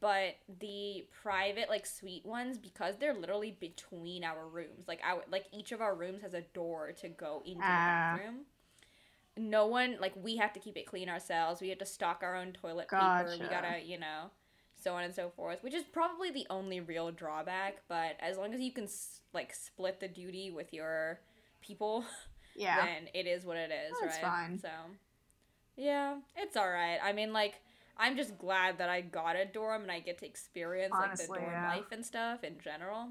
[0.00, 5.46] But the private like suite ones, because they're literally between our rooms, like our like
[5.52, 8.12] each of our rooms has a door to go into Ah.
[8.16, 8.46] the bathroom.
[9.36, 11.60] No one like we have to keep it clean ourselves.
[11.60, 13.36] We have to stock our own toilet paper.
[13.38, 14.30] We gotta, you know,
[14.86, 17.78] so on and so forth, which is probably the only real drawback.
[17.88, 18.86] But as long as you can
[19.34, 21.18] like split the duty with your
[21.60, 22.04] people,
[22.56, 22.86] Yeah.
[22.86, 24.22] then it is what it is, That's right?
[24.22, 24.58] fine.
[24.60, 24.68] So,
[25.76, 26.98] yeah, it's all right.
[27.02, 27.54] I mean, like,
[27.98, 31.40] I'm just glad that I got a dorm and I get to experience Honestly, like
[31.40, 31.68] the dorm yeah.
[31.74, 33.08] life and stuff in general.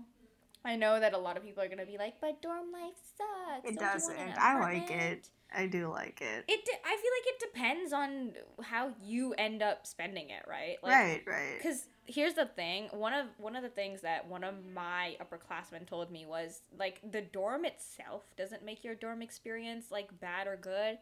[0.66, 3.70] I know that a lot of people are gonna be like, "But dorm life sucks."
[3.70, 4.18] It Don't doesn't.
[4.38, 5.30] I like it.
[5.54, 6.44] I do like it.
[6.48, 6.66] It.
[6.66, 10.78] De- I feel like it depends on how you end up spending it, right?
[10.84, 11.58] Like, right, right.
[11.58, 15.88] Because here's the thing one of one of the things that one of my upperclassmen
[15.88, 20.56] told me was like the dorm itself doesn't make your dorm experience like bad or
[20.56, 21.00] good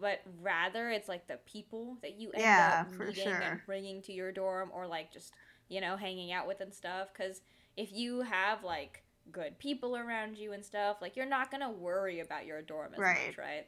[0.00, 3.40] but rather it's like the people that you end Yeah, up meeting sure.
[3.40, 5.32] and bringing to your dorm or like just
[5.68, 7.40] you know hanging out with and stuff because
[7.76, 9.02] if you have like
[9.32, 12.98] good people around you and stuff like you're not gonna worry about your dorm as
[12.98, 13.28] Right.
[13.28, 13.66] much right.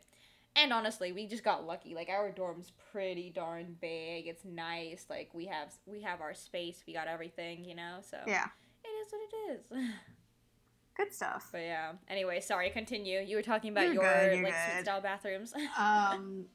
[0.57, 1.95] and honestly we just got lucky.
[1.95, 4.27] Like our dorm's pretty darn big.
[4.27, 5.07] It's nice.
[5.09, 6.83] Like we have we have our space.
[6.87, 7.99] We got everything you know?
[8.03, 8.47] So Yeah.
[8.85, 9.89] it is what it is.
[10.97, 11.49] Good stuff.
[11.53, 11.93] but yeah.
[12.09, 13.21] Anyway sorry continue.
[13.21, 14.85] You were talking about You're your good, like good.
[14.85, 15.55] style bathrooms.
[15.79, 16.47] Um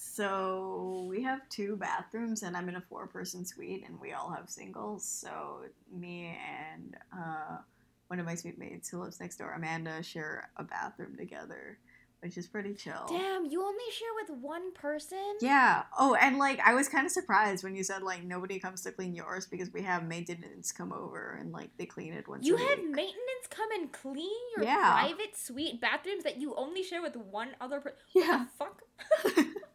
[0.00, 4.30] so we have two bathrooms and i'm in a four person suite and we all
[4.30, 5.04] have singles.
[5.04, 6.36] So me
[6.72, 7.58] and uh
[8.06, 11.78] one of my suite mates who lives next door amanda share a bathroom together
[12.20, 13.06] which is pretty chill.
[13.08, 15.36] Damn you only share with one person?
[15.40, 15.84] Yeah.
[15.96, 18.92] Oh and like i was kind of surprised when you said like nobody comes to
[18.92, 22.56] clean yours because we have maintenance come over and like they clean it once you
[22.56, 22.90] have week.
[22.90, 24.90] maintenance come and clean your Yeah.
[24.92, 28.46] private suite bathrooms that you only share with one other person yeah.
[28.58, 28.82] Fuck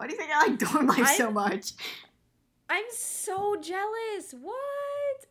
[0.00, 1.72] why do you think i like dorm life so I'm- much
[2.72, 4.32] I'm so jealous.
[4.40, 4.54] What?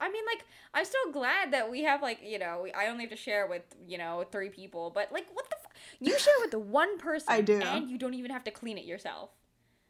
[0.01, 3.11] I mean, like, I'm so glad that we have, like, you know, I only have
[3.11, 5.71] to share with, you know, three people, but, like, what the fuck?
[6.01, 7.27] You share with the one person.
[7.29, 7.61] I do.
[7.61, 9.29] And you don't even have to clean it yourself.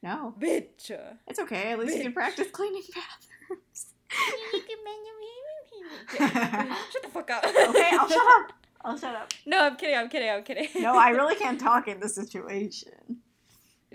[0.03, 0.91] no Bitch.
[1.27, 3.93] it's okay at least you can practice cleaning bathrooms
[6.91, 7.43] shut the fuck up.
[7.45, 8.53] okay, I'll shut up.
[8.81, 9.33] I'll shut up.
[9.45, 9.97] No, I'm kidding.
[9.97, 10.29] I'm kidding.
[10.29, 10.67] I'm kidding.
[10.83, 13.17] No, I really can't talk in this situation.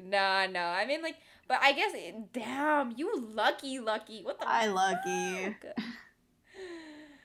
[0.04, 0.60] No, no.
[0.60, 1.16] I mean, like,
[1.48, 1.92] but I guess,
[2.32, 4.22] damn, you lucky, lucky.
[4.22, 5.56] What the I lucky.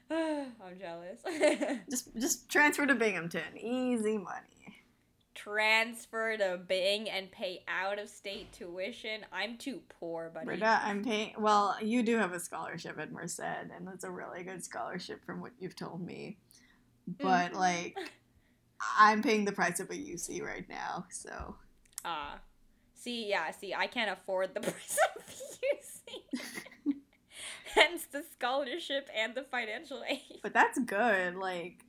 [0.12, 1.20] I'm jealous.
[1.90, 3.58] Just just transfer to Binghamton.
[3.58, 4.46] Easy money.
[5.36, 9.22] Transfer to Bing and pay out of state tuition.
[9.32, 10.46] I'm too poor, buddy.
[10.48, 11.34] Britta, I'm paying.
[11.38, 15.42] Well, you do have a scholarship at Merced, and that's a really good scholarship from
[15.42, 16.38] what you've told me.
[17.08, 17.56] But Mhm.
[17.56, 17.98] like,
[18.98, 21.56] I'm paying the price of a UC right now, so
[22.04, 22.40] Ah.
[23.00, 26.94] See, yeah, see, I can't afford the price of UC.
[27.76, 30.40] Hence the scholarship and the financial aid.
[30.42, 31.36] But that's good.
[31.36, 31.86] Like,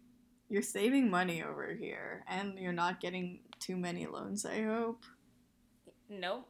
[0.49, 4.44] you're saving money over here, and you're not getting too many loans.
[4.44, 5.05] I hope.
[6.09, 6.49] Nope.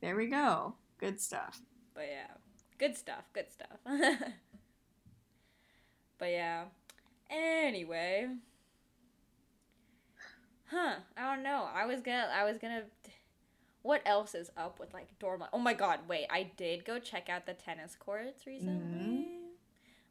[0.00, 0.74] There we go.
[0.98, 1.60] Good stuff.
[1.94, 2.36] But yeah.
[2.78, 3.78] Good stuff, good stuff.
[6.18, 6.64] but yeah.
[7.30, 8.28] Anyway.
[10.66, 10.96] Huh.
[11.16, 11.68] I don't know.
[11.72, 12.82] I was gonna I was gonna
[13.84, 15.50] what else is up with like dorm life?
[15.52, 19.28] Oh my god, wait, I did go check out the tennis courts recently.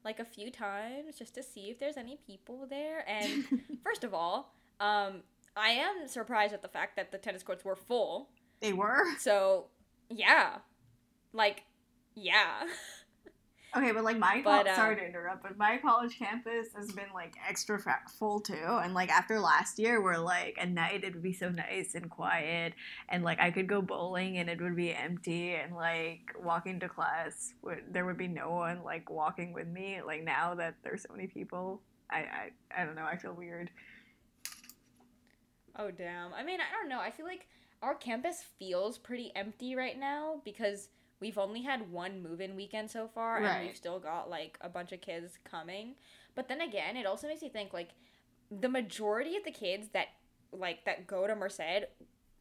[0.05, 3.03] Like a few times just to see if there's any people there.
[3.09, 3.45] And
[3.83, 5.23] first of all, um,
[5.57, 8.29] I am surprised at the fact that the tennis courts were full.
[8.59, 9.65] they were So
[10.07, 10.59] yeah.
[11.33, 11.63] Like
[12.13, 12.67] yeah.
[13.75, 16.91] okay, but like my But, col- sorry um, to interrupt, but my college campus has
[16.91, 17.79] been like extra
[18.19, 18.53] full too.
[18.55, 22.09] And like after last year, where like at night it would be so nice and
[22.09, 22.73] quiet,
[23.09, 26.89] and like I could go bowling and it would be empty, and like walking to
[26.89, 30.01] class, would there would be no one like walking with me.
[30.05, 33.05] Like now that there's so many people, I I, I don't know.
[33.05, 33.69] I feel weird.
[35.75, 36.33] Oh damn.
[36.33, 36.99] I mean, I don't know.
[36.99, 37.47] I feel like
[37.81, 40.89] our campus feels pretty empty right now because
[41.23, 44.91] we've only had one move-in weekend so far and we've still got like a bunch
[44.91, 45.95] of kids coming.
[46.36, 47.91] But then again, it also makes me think like
[48.51, 50.07] the majority of the kids that
[50.51, 51.86] like that go to Merced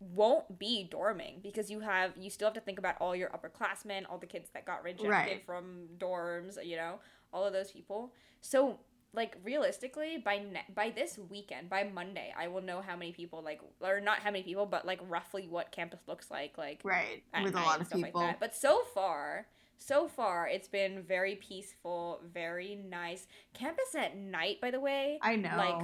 [0.00, 4.02] won't be dorming because you have you still have to think about all your upperclassmen,
[4.10, 5.46] all the kids that got rejected Right.
[5.46, 6.98] from dorms, you know,
[7.32, 8.12] all of those people.
[8.40, 8.80] So
[9.14, 13.42] like realistically by ne- by this weekend by monday i will know how many people
[13.42, 17.22] like or not how many people but like roughly what campus looks like like Right,
[17.42, 18.20] with a lot of people.
[18.22, 19.46] like but so far
[19.78, 25.36] so far it's been very peaceful very nice campus at night by the way I
[25.36, 25.54] know.
[25.56, 25.82] like,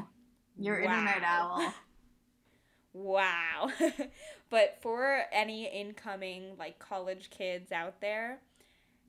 [0.58, 1.74] You're internet owl.
[2.94, 3.68] wow
[4.50, 8.38] but for any incoming like college kids out there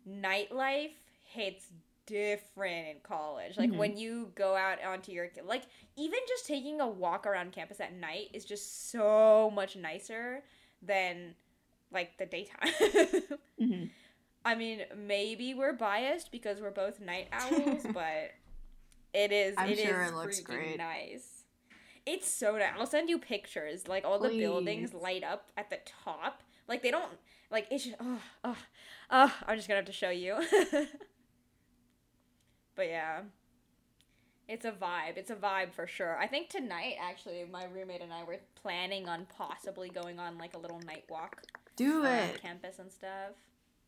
[0.08, 0.92] nightlife
[1.24, 1.68] hits
[2.10, 3.58] different in college.
[3.58, 3.78] Like Mhm.
[3.78, 5.64] when you go out onto your like
[5.96, 10.44] even just taking a walk around campus at night is just so much nicer
[10.82, 11.36] than
[11.92, 12.70] like the daytime.
[13.60, 13.84] Hmm
[14.46, 18.32] i mean maybe we're biased because we're both night owls but
[19.14, 20.78] it is I'm it is sure it looks great.
[20.78, 21.44] nice.
[22.06, 23.88] It's so nice i'll send you pictures.
[23.90, 26.42] Like all the buildings light up at the top.
[26.70, 27.12] Like they don't
[27.52, 28.58] like it's just oh oh
[29.12, 30.38] oh i'm just gonna have to show you
[32.80, 33.20] but yeah
[34.48, 35.16] It's a vibe.
[35.18, 36.18] It's a vibe for sure.
[36.18, 40.56] I think tonight, actually, my roommate and I were planning on possibly going on like
[40.56, 41.44] a little night walk
[41.76, 42.42] Do it.
[42.42, 43.34] campus and stuff.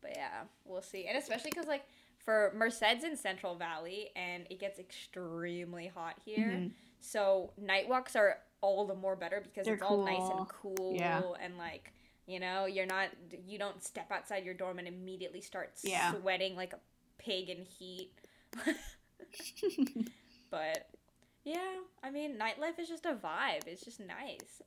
[0.02, 1.06] But yeah, we'll see.
[1.08, 1.84] And especially because like
[2.24, 6.50] for Merced's in Central Valley, and it gets extremely hot here.
[6.50, 6.70] Mhm.
[7.00, 10.94] So night walks are all the more better because They're it's all nice and cool
[10.94, 11.22] Yeah.
[11.40, 11.92] and like
[12.26, 13.08] you know you're not
[13.48, 16.12] you don't step outside your dorm and immediately start Yeah.
[16.12, 16.78] sweating like a
[17.18, 18.12] pig in heat.
[20.50, 20.88] but
[21.44, 23.66] yeah, I mean nightlife is just a vibe.
[23.66, 24.62] It's just nice.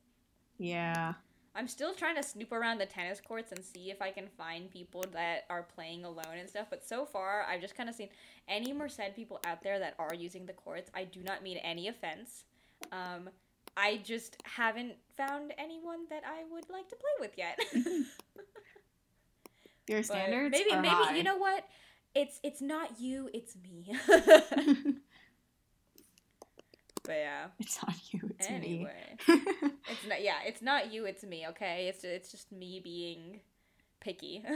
[0.57, 1.13] yeah.
[1.57, 4.69] I'm still trying to snoop around the tennis courts and see if I can find
[4.69, 6.67] people that are playing alone and stuff.
[6.69, 8.09] But so far, I've just kind of seen
[8.49, 10.91] any Merced people out there that are using the courts.
[10.93, 12.43] I do not mean any offense.
[12.91, 13.29] Um,
[13.77, 17.57] I just haven't found anyone that I would like to play with yet.
[19.87, 21.15] Your standards maybe, maybe high.
[21.15, 21.65] you know what?
[22.15, 23.93] It's it's not you, it's me.
[27.03, 27.47] but yeah.
[27.59, 28.21] it's not you.
[28.39, 29.17] It's anyway.
[29.27, 29.41] me.
[29.89, 30.23] It's not.
[30.23, 31.05] Yeah, it's not you.
[31.05, 31.45] It's me.
[31.49, 31.87] Okay.
[31.89, 33.41] It's it's just me being
[33.99, 34.43] picky.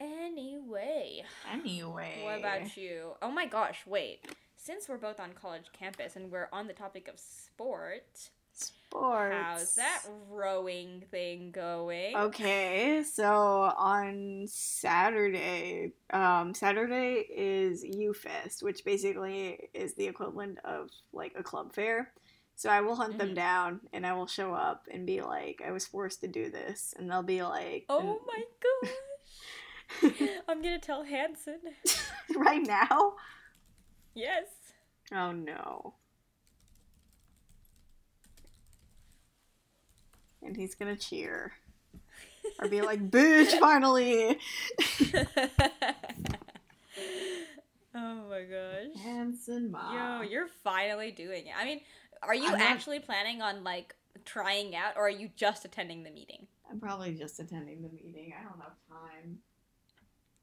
[0.00, 2.20] anyway, anyway.
[2.24, 3.12] what about you?
[3.22, 3.84] Oh my gosh!
[3.86, 4.26] Wait.
[4.58, 9.34] Since we're both on college campus and we're on the topic of sport, sports?
[9.34, 12.16] how's that rowing thing going?
[12.16, 13.24] Okay, so
[13.76, 21.42] on Saturday, um, Saturday is U Fest, which basically is the equivalent of like a
[21.42, 22.12] club fair.
[22.54, 23.34] So I will hunt them Mhm.
[23.34, 26.94] down and I will show up and be like, I was forced to do this,
[26.96, 28.42] and they'll be like, Oh my
[30.02, 30.12] gosh!
[30.48, 31.60] I'm gonna tell Hanson.
[32.36, 33.16] right now?
[34.14, 34.46] Yes.
[35.12, 35.94] Oh no.
[40.46, 41.52] And he's gonna cheer.
[42.60, 44.38] Or be like, bitch, finally!
[47.94, 49.02] oh my gosh.
[49.02, 50.20] Hanson Ma.
[50.20, 51.52] Yo, you're finally doing it.
[51.58, 51.80] I mean,
[52.22, 56.02] are you I'm not- actually planning on like trying out, or are you just attending
[56.02, 56.46] the meeting?
[56.70, 58.32] I'm probably just attending the meeting.
[58.38, 59.38] I don't have time.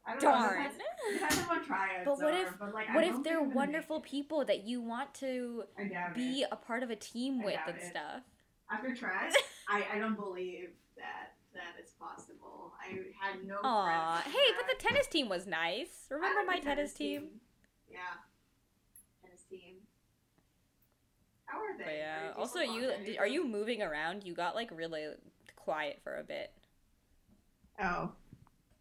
[0.05, 0.63] I don't Darn.
[0.63, 0.69] know.
[0.69, 0.77] Depends,
[1.13, 4.43] depends on what tryouts But what are, if- but, like, What if they're wonderful people
[4.45, 5.81] that you want to it.
[5.81, 7.83] I doubt be a part of a team with and it.
[7.89, 8.21] stuff?
[8.73, 9.33] After tries,
[9.69, 12.73] I, I don't believe that that is possible.
[12.81, 16.07] I had no Aw, hey, but the tennis team was nice.
[16.09, 17.27] Remember my the tennis team?
[17.91, 17.99] Yeah.
[19.23, 19.75] Tennis team.
[21.45, 21.83] How are they?
[21.83, 22.23] But yeah.
[22.25, 24.23] you Also, you on d- are you moving around?
[24.23, 25.05] You got like really
[25.55, 26.51] quiet for a bit.
[27.79, 28.11] Oh.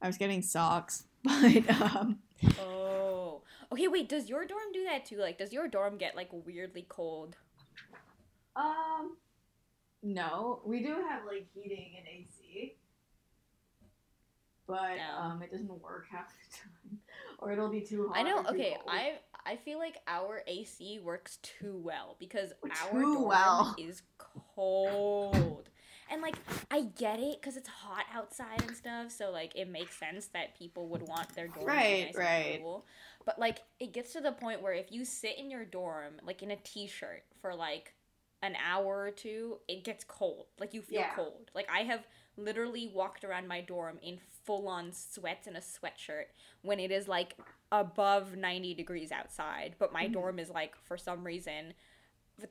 [0.01, 1.05] I was getting socks.
[1.25, 2.19] But um
[2.59, 3.43] Oh.
[3.71, 4.09] Okay, wait.
[4.09, 5.19] Does your dorm do that too?
[5.19, 7.37] Like, does your dorm get like weirdly cold?
[8.57, 9.17] Um,
[10.03, 12.77] no, we do have like heating and AC,
[14.67, 15.23] but No.
[15.23, 16.99] um, it doesn't work half the time,
[17.39, 18.19] or it'll be too hot.
[18.19, 18.43] I know.
[18.51, 18.77] Okay.
[18.89, 23.77] I I feel like our AC works too well because our Too dorm well.
[23.77, 24.03] is
[24.55, 25.69] cold.
[26.11, 26.37] And like
[26.71, 30.59] I get it because it's hot outside and stuff, so like it makes sense that
[30.59, 32.63] people would want their dorm to be Right, nice right.
[32.63, 32.87] cool.
[33.25, 36.43] But like it gets to the point where if you sit in your dorm like
[36.43, 37.95] in a t-shirt for like
[38.43, 40.47] an hour or two, it gets cold.
[40.59, 41.15] Like you feel Yeah.
[41.15, 41.51] cold.
[41.55, 46.27] Like I have literally walked around my dorm in full on sweats and a sweatshirt
[46.63, 47.37] when it is like
[47.71, 50.13] above 90 degrees outside, but my Mhm.
[50.13, 51.75] dorm is like for some reason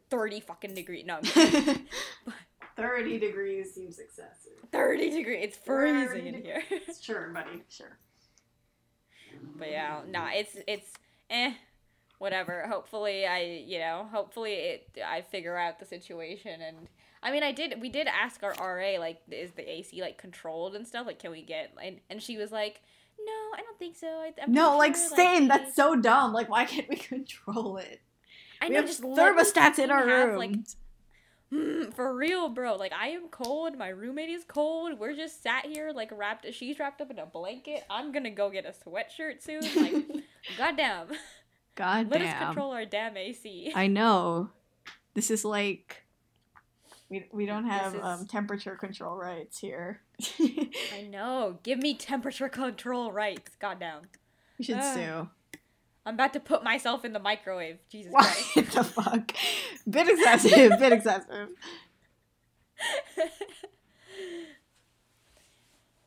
[0.10, 1.04] 30 fucking degree.
[1.04, 1.24] No, I'm.
[2.78, 4.54] Thirty degrees seems excessive.
[4.72, 5.44] 30 degrees.
[5.44, 6.64] It's freezing in here.
[7.02, 7.64] Sure, buddy.
[7.68, 7.98] Sure.
[9.56, 10.94] but yeah, nah, it's it's
[11.30, 11.54] eh
[12.22, 12.66] whatever.
[12.70, 16.88] Hopefully I, you know, hopefully it I figure out the situation and
[17.24, 20.76] I mean, I did we did ask our RA like is the AC like controlled
[20.76, 21.06] and stuff?
[21.08, 22.82] Like can we get and, and she was like,
[23.20, 25.44] "No, I don't think so." I, No, like sure, same.
[25.44, 26.34] we- That's so dumb.
[26.34, 28.02] Like, why can't we control it?
[28.62, 30.38] I we know have just thermostats in our have, room.
[30.38, 30.56] like
[31.54, 32.76] Mm, for real, bro.
[32.78, 33.78] Like I am cold.
[33.78, 34.98] My roommate is cold.
[34.98, 36.46] We're just sat here like wrapped.
[36.54, 37.84] She's wrapped up in a blanket.
[37.90, 39.62] I'm gonna go get a sweatshirt soon.
[39.84, 40.24] Like,
[40.58, 41.08] goddamn.
[41.76, 43.72] God Let us control our damn AC.
[43.76, 44.50] I know.
[45.14, 46.04] This is like
[47.10, 50.02] we we don't have is- um, temperature control rights here.
[50.40, 51.60] I know.
[51.64, 53.52] Give me temperature control rights.
[53.60, 54.02] Goddamn.
[54.58, 54.94] we should Ah.
[54.94, 55.30] sue.
[56.06, 57.78] I'm about to put myself in the microwave.
[57.90, 58.72] Jesus What Christ.
[58.74, 59.34] the fuck?
[59.90, 60.80] Bit excessive.
[60.80, 61.50] bit excessive.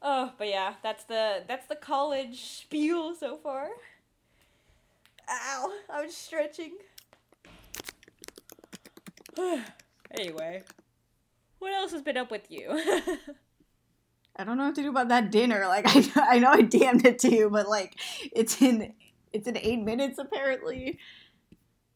[0.02, 3.68] oh, but yeah, that's the that's the college spiel so far.
[5.28, 6.72] Ow, I'm stretching.
[10.10, 10.62] anyway,
[11.58, 12.68] what else has been up with you?
[14.36, 15.66] I don't know what to do about that dinner.
[15.66, 15.84] Like
[16.16, 17.96] I I know I DM'd it to you, but like
[18.32, 18.94] it's in
[19.32, 20.98] It's in eight minutes apparently.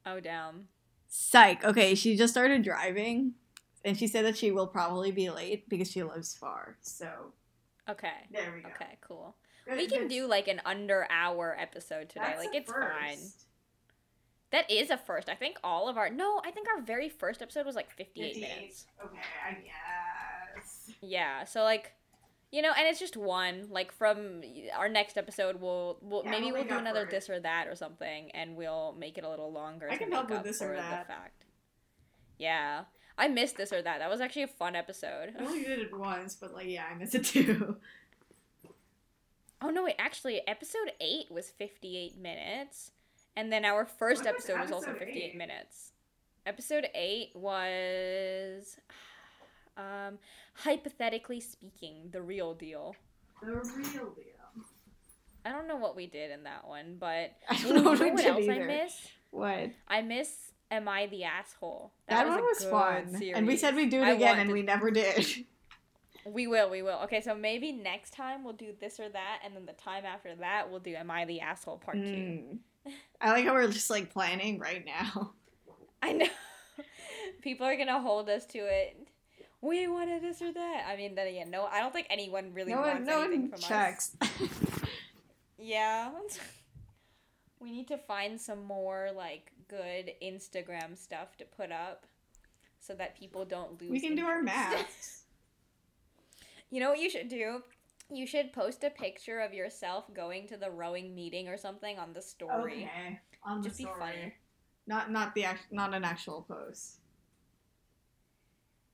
[0.07, 0.68] Oh damn.
[1.09, 1.64] Psych.
[1.64, 3.35] Okay, she just started driving,
[3.85, 6.76] and she said that she will probably be late because she lives far.
[6.83, 7.33] So
[7.89, 8.12] Okay.
[8.31, 8.68] there we go.
[8.70, 9.35] Okay, cool.
[9.77, 12.35] We can do like an under hour episode today.
[12.39, 13.19] Like it's fine.
[14.51, 15.29] That is a first.
[15.29, 18.35] I think all of our no, I think our very first episode was like 58,
[18.35, 18.41] 58.
[18.57, 18.87] minutes.
[19.05, 20.91] Okay, I guess.
[21.03, 21.93] Yeah, so like
[22.51, 23.69] you know, and it's just one.
[23.71, 24.43] Like from
[24.77, 27.75] our next episode, we'll, we'll Yeah, maybe we'll we'll do another this or that or
[27.75, 29.89] something, and we'll make it a little longer.
[29.91, 31.07] I can help with this or that.
[31.07, 31.45] The fact.
[32.39, 32.85] Yeah,
[33.19, 33.99] I missed this or that.
[33.99, 35.35] That was actually a fun episode.
[35.39, 37.77] I only did it once, but like, yeah, I missed it too.
[39.61, 42.93] Oh no, wait, actually, episode eight was fifty-eight minutes,
[43.37, 45.37] and then our first What was episode was also fifty-eight eight?
[45.37, 45.93] minutes.
[46.47, 48.77] Episode eight was,
[49.77, 50.19] um,
[50.55, 52.95] hypothetically speaking, the real deal.
[53.43, 53.63] The real
[54.11, 54.15] deal.
[55.45, 58.05] I don't know what we did in that one, but I don't know what know
[58.05, 59.09] we what did else I miss?
[59.31, 59.71] What?
[59.89, 60.31] I miss
[60.71, 64.01] "Am I the Asshole?" That, a one was good fun, and we said we'd do
[64.01, 65.27] it I again, want and to- we never did.
[66.25, 66.99] We will, we will.
[67.05, 70.35] Okay, so maybe next time we'll do this or that, and then the time after
[70.37, 72.03] that we'll do "Am I the Asshole?" Part two.
[72.03, 72.59] Mm.
[73.21, 75.33] I like how we're just like planning right now.
[76.03, 76.27] I know.
[77.43, 79.09] People are gonna hold us to it.
[79.61, 80.85] We wanted this or that.
[80.89, 83.41] I mean, then again, no, I don't think anyone really no wants one, no anything
[83.43, 83.69] one from us.
[83.69, 84.16] checks.
[85.61, 86.11] Yeah.
[87.61, 92.07] we need to find some more like good Instagram stuff to put up,
[92.79, 93.91] so that people don't lose.
[93.91, 95.25] we can do our interest.
[96.71, 97.62] You know what you should do?
[98.11, 102.12] You should post a picture of yourself going to the rowing meeting or something on
[102.14, 102.85] the story.
[102.91, 104.35] Okay, on the Just be funny.
[104.87, 107.01] Not not the act, not an actual post.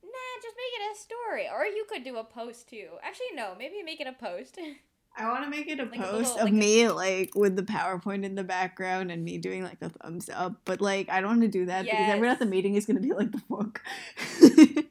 [0.03, 1.47] Nah, just make it a story.
[1.51, 2.87] Or you could do a post too.
[3.03, 4.57] Actually, no, maybe make it a post.
[5.17, 7.35] I want to make it a Like a post little- of like a- me like
[7.35, 10.59] with the PowerPoint in the background and me doing like a thumbs up.
[10.65, 12.99] But like I don't want to do that because everyone at the meeting is gonna
[12.99, 13.81] be like the fuck.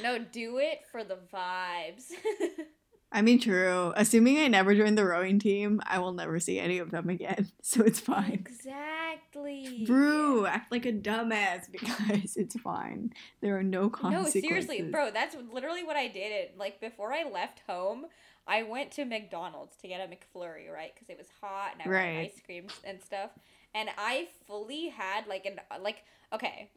[0.02, 2.04] no, do it for the vibes.
[3.12, 3.92] I mean, true.
[3.96, 7.50] Assuming I never join the rowing team, I will never see any of them again,
[7.62, 8.34] so it's fine.
[8.34, 9.84] exactly.
[9.84, 13.12] Brew, act like a dumbass because it's fine.
[13.40, 14.36] There are no consequences.
[14.42, 16.30] No, seriously, bro, that's literally what I did.
[16.32, 18.06] It like before I left home,
[18.46, 20.92] I went to McDonald's to get a McFlurry, right?
[20.94, 22.32] Because it was hot and I wanted Right.
[22.34, 23.30] ice cream and stuff.
[23.74, 26.70] And I fully had like an like okay.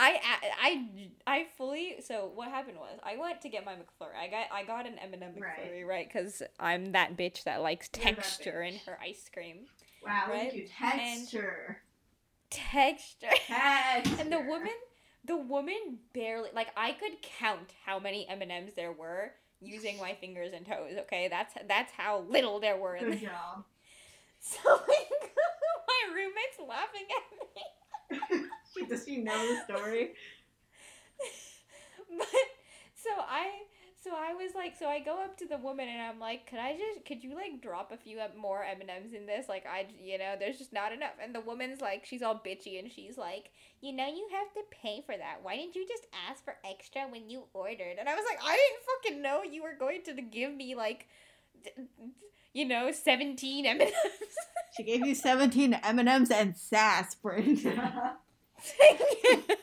[0.00, 0.20] I,
[0.62, 0.86] I
[1.26, 4.16] I fully so what happened was I went to get my McFlurry.
[4.20, 5.58] I got I got an M&M Right.
[5.72, 6.08] McFlurry, right?
[6.12, 9.66] Because I'm that bitch that likes You're that texture in her ice cream.
[10.06, 10.54] Wow, Right?
[10.54, 10.68] you.
[10.82, 11.78] And- Texture.
[12.50, 13.26] Texture.
[13.46, 14.14] Texture.
[14.20, 14.70] And the woman,
[15.24, 19.98] the woman barely like I could count how many M and M's there were using
[19.98, 20.94] my fingers and toes.
[21.00, 22.94] Okay, that's that's how little there were.
[22.96, 23.64] In Good job.
[24.40, 27.06] So my roommate's laughing
[28.20, 30.10] at me, She- Does she know the story?
[32.18, 32.26] but
[32.94, 33.50] so I.
[34.00, 36.60] So I was like, so I go up to the woman and I'm like, could
[36.60, 39.48] I just, could you like drop a few more M and M's in this?
[39.48, 41.14] Like I, you know, there's just not enough.
[41.20, 43.50] And the woman's like, she's all bitchy and she's like,
[43.80, 45.38] you know, you have to pay for that.
[45.42, 47.96] Why didn't you just ask for extra when you ordered?
[47.98, 48.84] And I was like, I didn't
[49.18, 51.08] fucking know you were going to give me like,
[52.54, 54.22] you know, seventeen M and M's.
[54.76, 57.16] She gave you 17 M&Ms and sass,
[58.76, 59.56] but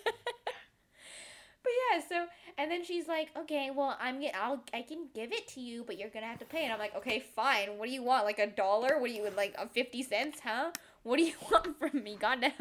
[1.66, 2.26] yeah, so
[2.58, 5.98] and then she's like, okay, well, I'm I'll, I can give it to you, but
[5.98, 6.64] you're gonna have to pay.
[6.64, 7.78] And I'm like, okay, fine.
[7.78, 8.26] What do you want?
[8.26, 9.00] Like a dollar?
[9.00, 9.56] What do you like?
[9.58, 10.39] A fifty cents?
[10.43, 10.72] Huh?
[11.04, 12.18] What do you want from me?
[12.20, 12.52] Goddamn.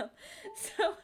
[0.56, 0.94] So.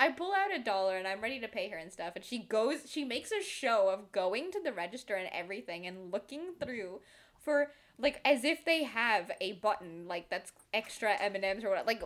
[0.00, 2.12] I pull out a dollar and I'm ready to pay her and stuff.
[2.14, 6.12] And she goes, she makes a show of going to the register and everything and
[6.12, 7.00] looking through
[7.44, 11.70] for like as if they have a button like that's extra M and M's or
[11.70, 11.86] what.
[11.86, 12.02] Like,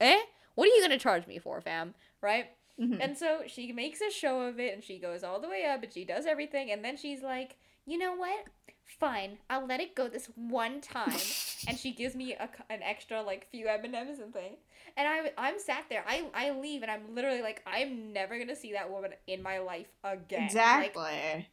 [0.00, 0.20] eh?
[0.58, 1.94] What are you gonna charge me for, fam?
[2.20, 2.50] Right?
[2.80, 2.98] Mhm.
[3.00, 5.84] And so she makes a show of it and she goes all the way up
[5.84, 7.54] and she does everything and then she's like,
[7.86, 8.44] "You know what?
[8.84, 9.38] Fine.
[9.48, 11.20] I'll let it go this one time."
[11.68, 14.58] and she gives me a, an extra like few M&Ms and things.
[14.96, 16.04] And I I'm sat there.
[16.08, 19.40] I I leave and I'm literally like I'm never going to see that woman in
[19.44, 20.42] my life again.
[20.42, 21.00] Exactly.
[21.00, 21.46] Like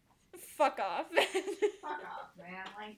[0.58, 1.06] fuck off.
[1.82, 2.66] Fuck off, man.
[2.76, 2.98] Like,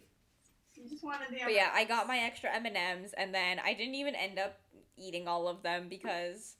[0.76, 3.96] you just wanted the But yeah, I got my extra M&Ms and then I didn't
[3.96, 4.58] even end up
[4.98, 6.56] eating all of them because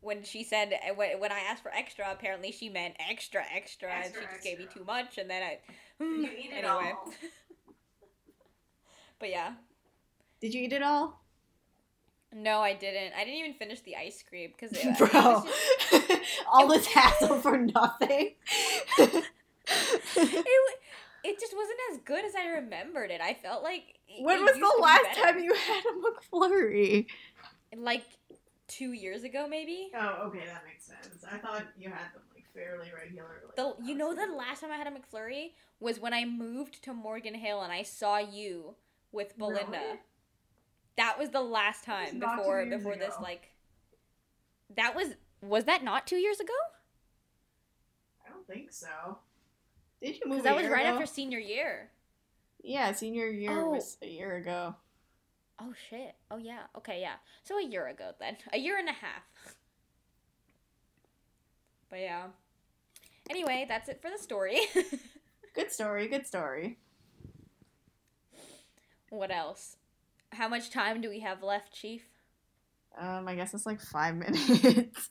[0.00, 3.90] when she said eh, when, when I asked for extra, apparently she meant extra extra,
[3.90, 5.58] and she just gave me too much and then I
[6.02, 6.92] hmm, You eat it anyway.
[6.96, 7.12] all.
[9.18, 9.52] But yeah.
[10.40, 11.22] Did you eat it all?
[12.34, 13.14] No, I didn't.
[13.14, 15.44] I didn't even finish the ice cream cuz Bro.
[16.52, 18.34] all this hassle for nothing.
[18.98, 19.24] it,
[21.24, 23.20] it just wasn't as good as I remembered it.
[23.22, 23.84] I felt like
[24.20, 25.20] When it was used the last better.
[25.32, 25.92] time you had a
[26.36, 27.06] McFlurry?
[27.76, 28.04] Like
[28.68, 29.90] two years ago, maybe.
[29.94, 31.24] Oh, okay, that makes sense.
[31.30, 33.40] I thought you had them like fairly regularly.
[33.56, 36.94] The you know the last time I had a McFlurry was when I moved to
[36.94, 38.74] Morgan Hill and I saw you
[39.12, 39.70] with Belinda.
[39.70, 39.98] Really?
[40.96, 43.52] That was the last time before before this like.
[44.74, 45.08] That was
[45.42, 46.54] was that not two years ago?
[48.26, 49.18] I don't think so.
[50.02, 50.42] Did you move?
[50.44, 50.94] That was right ago?
[50.94, 51.90] after senior year.
[52.62, 53.70] Yeah, senior year Oh.
[53.72, 54.74] was a year ago.
[55.60, 56.14] Oh shit.
[56.30, 56.64] Oh yeah.
[56.76, 57.14] Okay, yeah.
[57.44, 58.36] So a year ago then.
[58.52, 59.22] A year and a half.
[61.88, 62.24] But yeah.
[63.30, 64.60] Anyway, that's it for the story.
[65.54, 66.08] Good story.
[66.08, 66.78] Good story.
[69.10, 69.76] what else?
[70.32, 72.02] How much time do we have left, Chief?
[72.98, 75.10] Um, I guess it's like five minutes.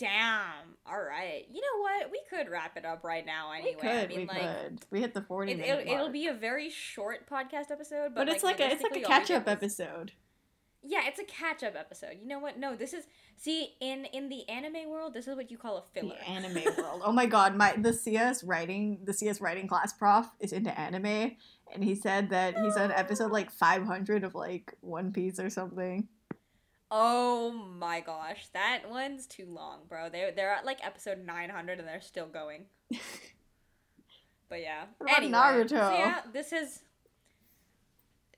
[0.00, 0.76] Damn.
[0.86, 1.44] All right.
[1.52, 2.10] You know what?
[2.10, 3.74] We could wrap it up right now anyway.
[3.74, 3.90] we could.
[3.90, 4.80] I mean, we like could.
[4.90, 6.12] We hit the forty it, minute it'll, it'll mark.
[6.12, 9.04] be a very short podcast episode, but, but, it's like a it's like a realistically,
[9.04, 10.12] all we catch up episode.
[10.82, 12.16] Yeah, it's a catch up episode.
[12.18, 12.58] You know what?
[12.58, 13.04] No, this is
[13.36, 16.14] see in in the anime world, this is what you call a filler.
[16.18, 17.02] The anime world.
[17.04, 21.36] Oh my god, my the CS writing the CS writing class prof is into anime,
[21.74, 25.50] and he said that he's on episode like five hundred of like One Piece or
[25.50, 26.08] something.
[26.90, 30.08] Oh my gosh, that one's too long, bro.
[30.08, 32.64] They they're at like episode nine hundred and they're still going.
[34.48, 34.84] but yeah.
[35.08, 35.68] Anyway, Naruto?
[35.68, 36.80] So yeah, this is.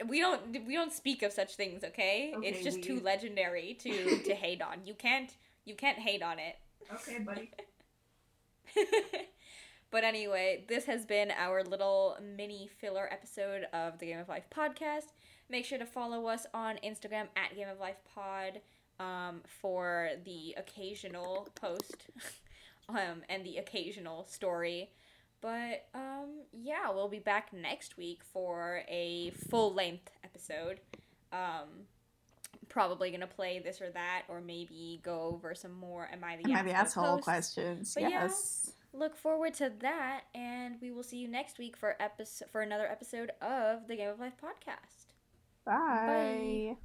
[0.06, 2.34] We don't we don't speak of such things, okay?
[2.42, 4.80] it's Okay, just too legendary to to hate on.
[4.84, 5.32] You can't
[5.64, 6.56] you can't hate on it.
[6.92, 7.50] Okay, buddy.
[9.90, 14.44] but anyway, this has been our little mini filler episode of the Game of Life
[14.54, 15.12] podcast.
[15.52, 18.62] Make sure to follow us on Instagram at Game of Life Pod
[18.98, 22.06] um, for the occasional post
[22.88, 24.88] um, and the occasional story.
[25.42, 30.80] But um, yeah, we'll be back next week for a full length episode.
[31.34, 31.84] Um,
[32.70, 36.50] probably gonna play this or that, or maybe go over some more Am I the
[36.50, 37.24] Am I the asshole posts.
[37.24, 37.92] questions?
[37.92, 38.08] But yeah.
[38.08, 38.72] yes.
[38.94, 42.86] Look forward to that, and we will see you next week for episode for another
[42.86, 45.01] episode of the Game of Life podcast.
[45.64, 46.62] Bye.
[46.74, 46.76] Bye.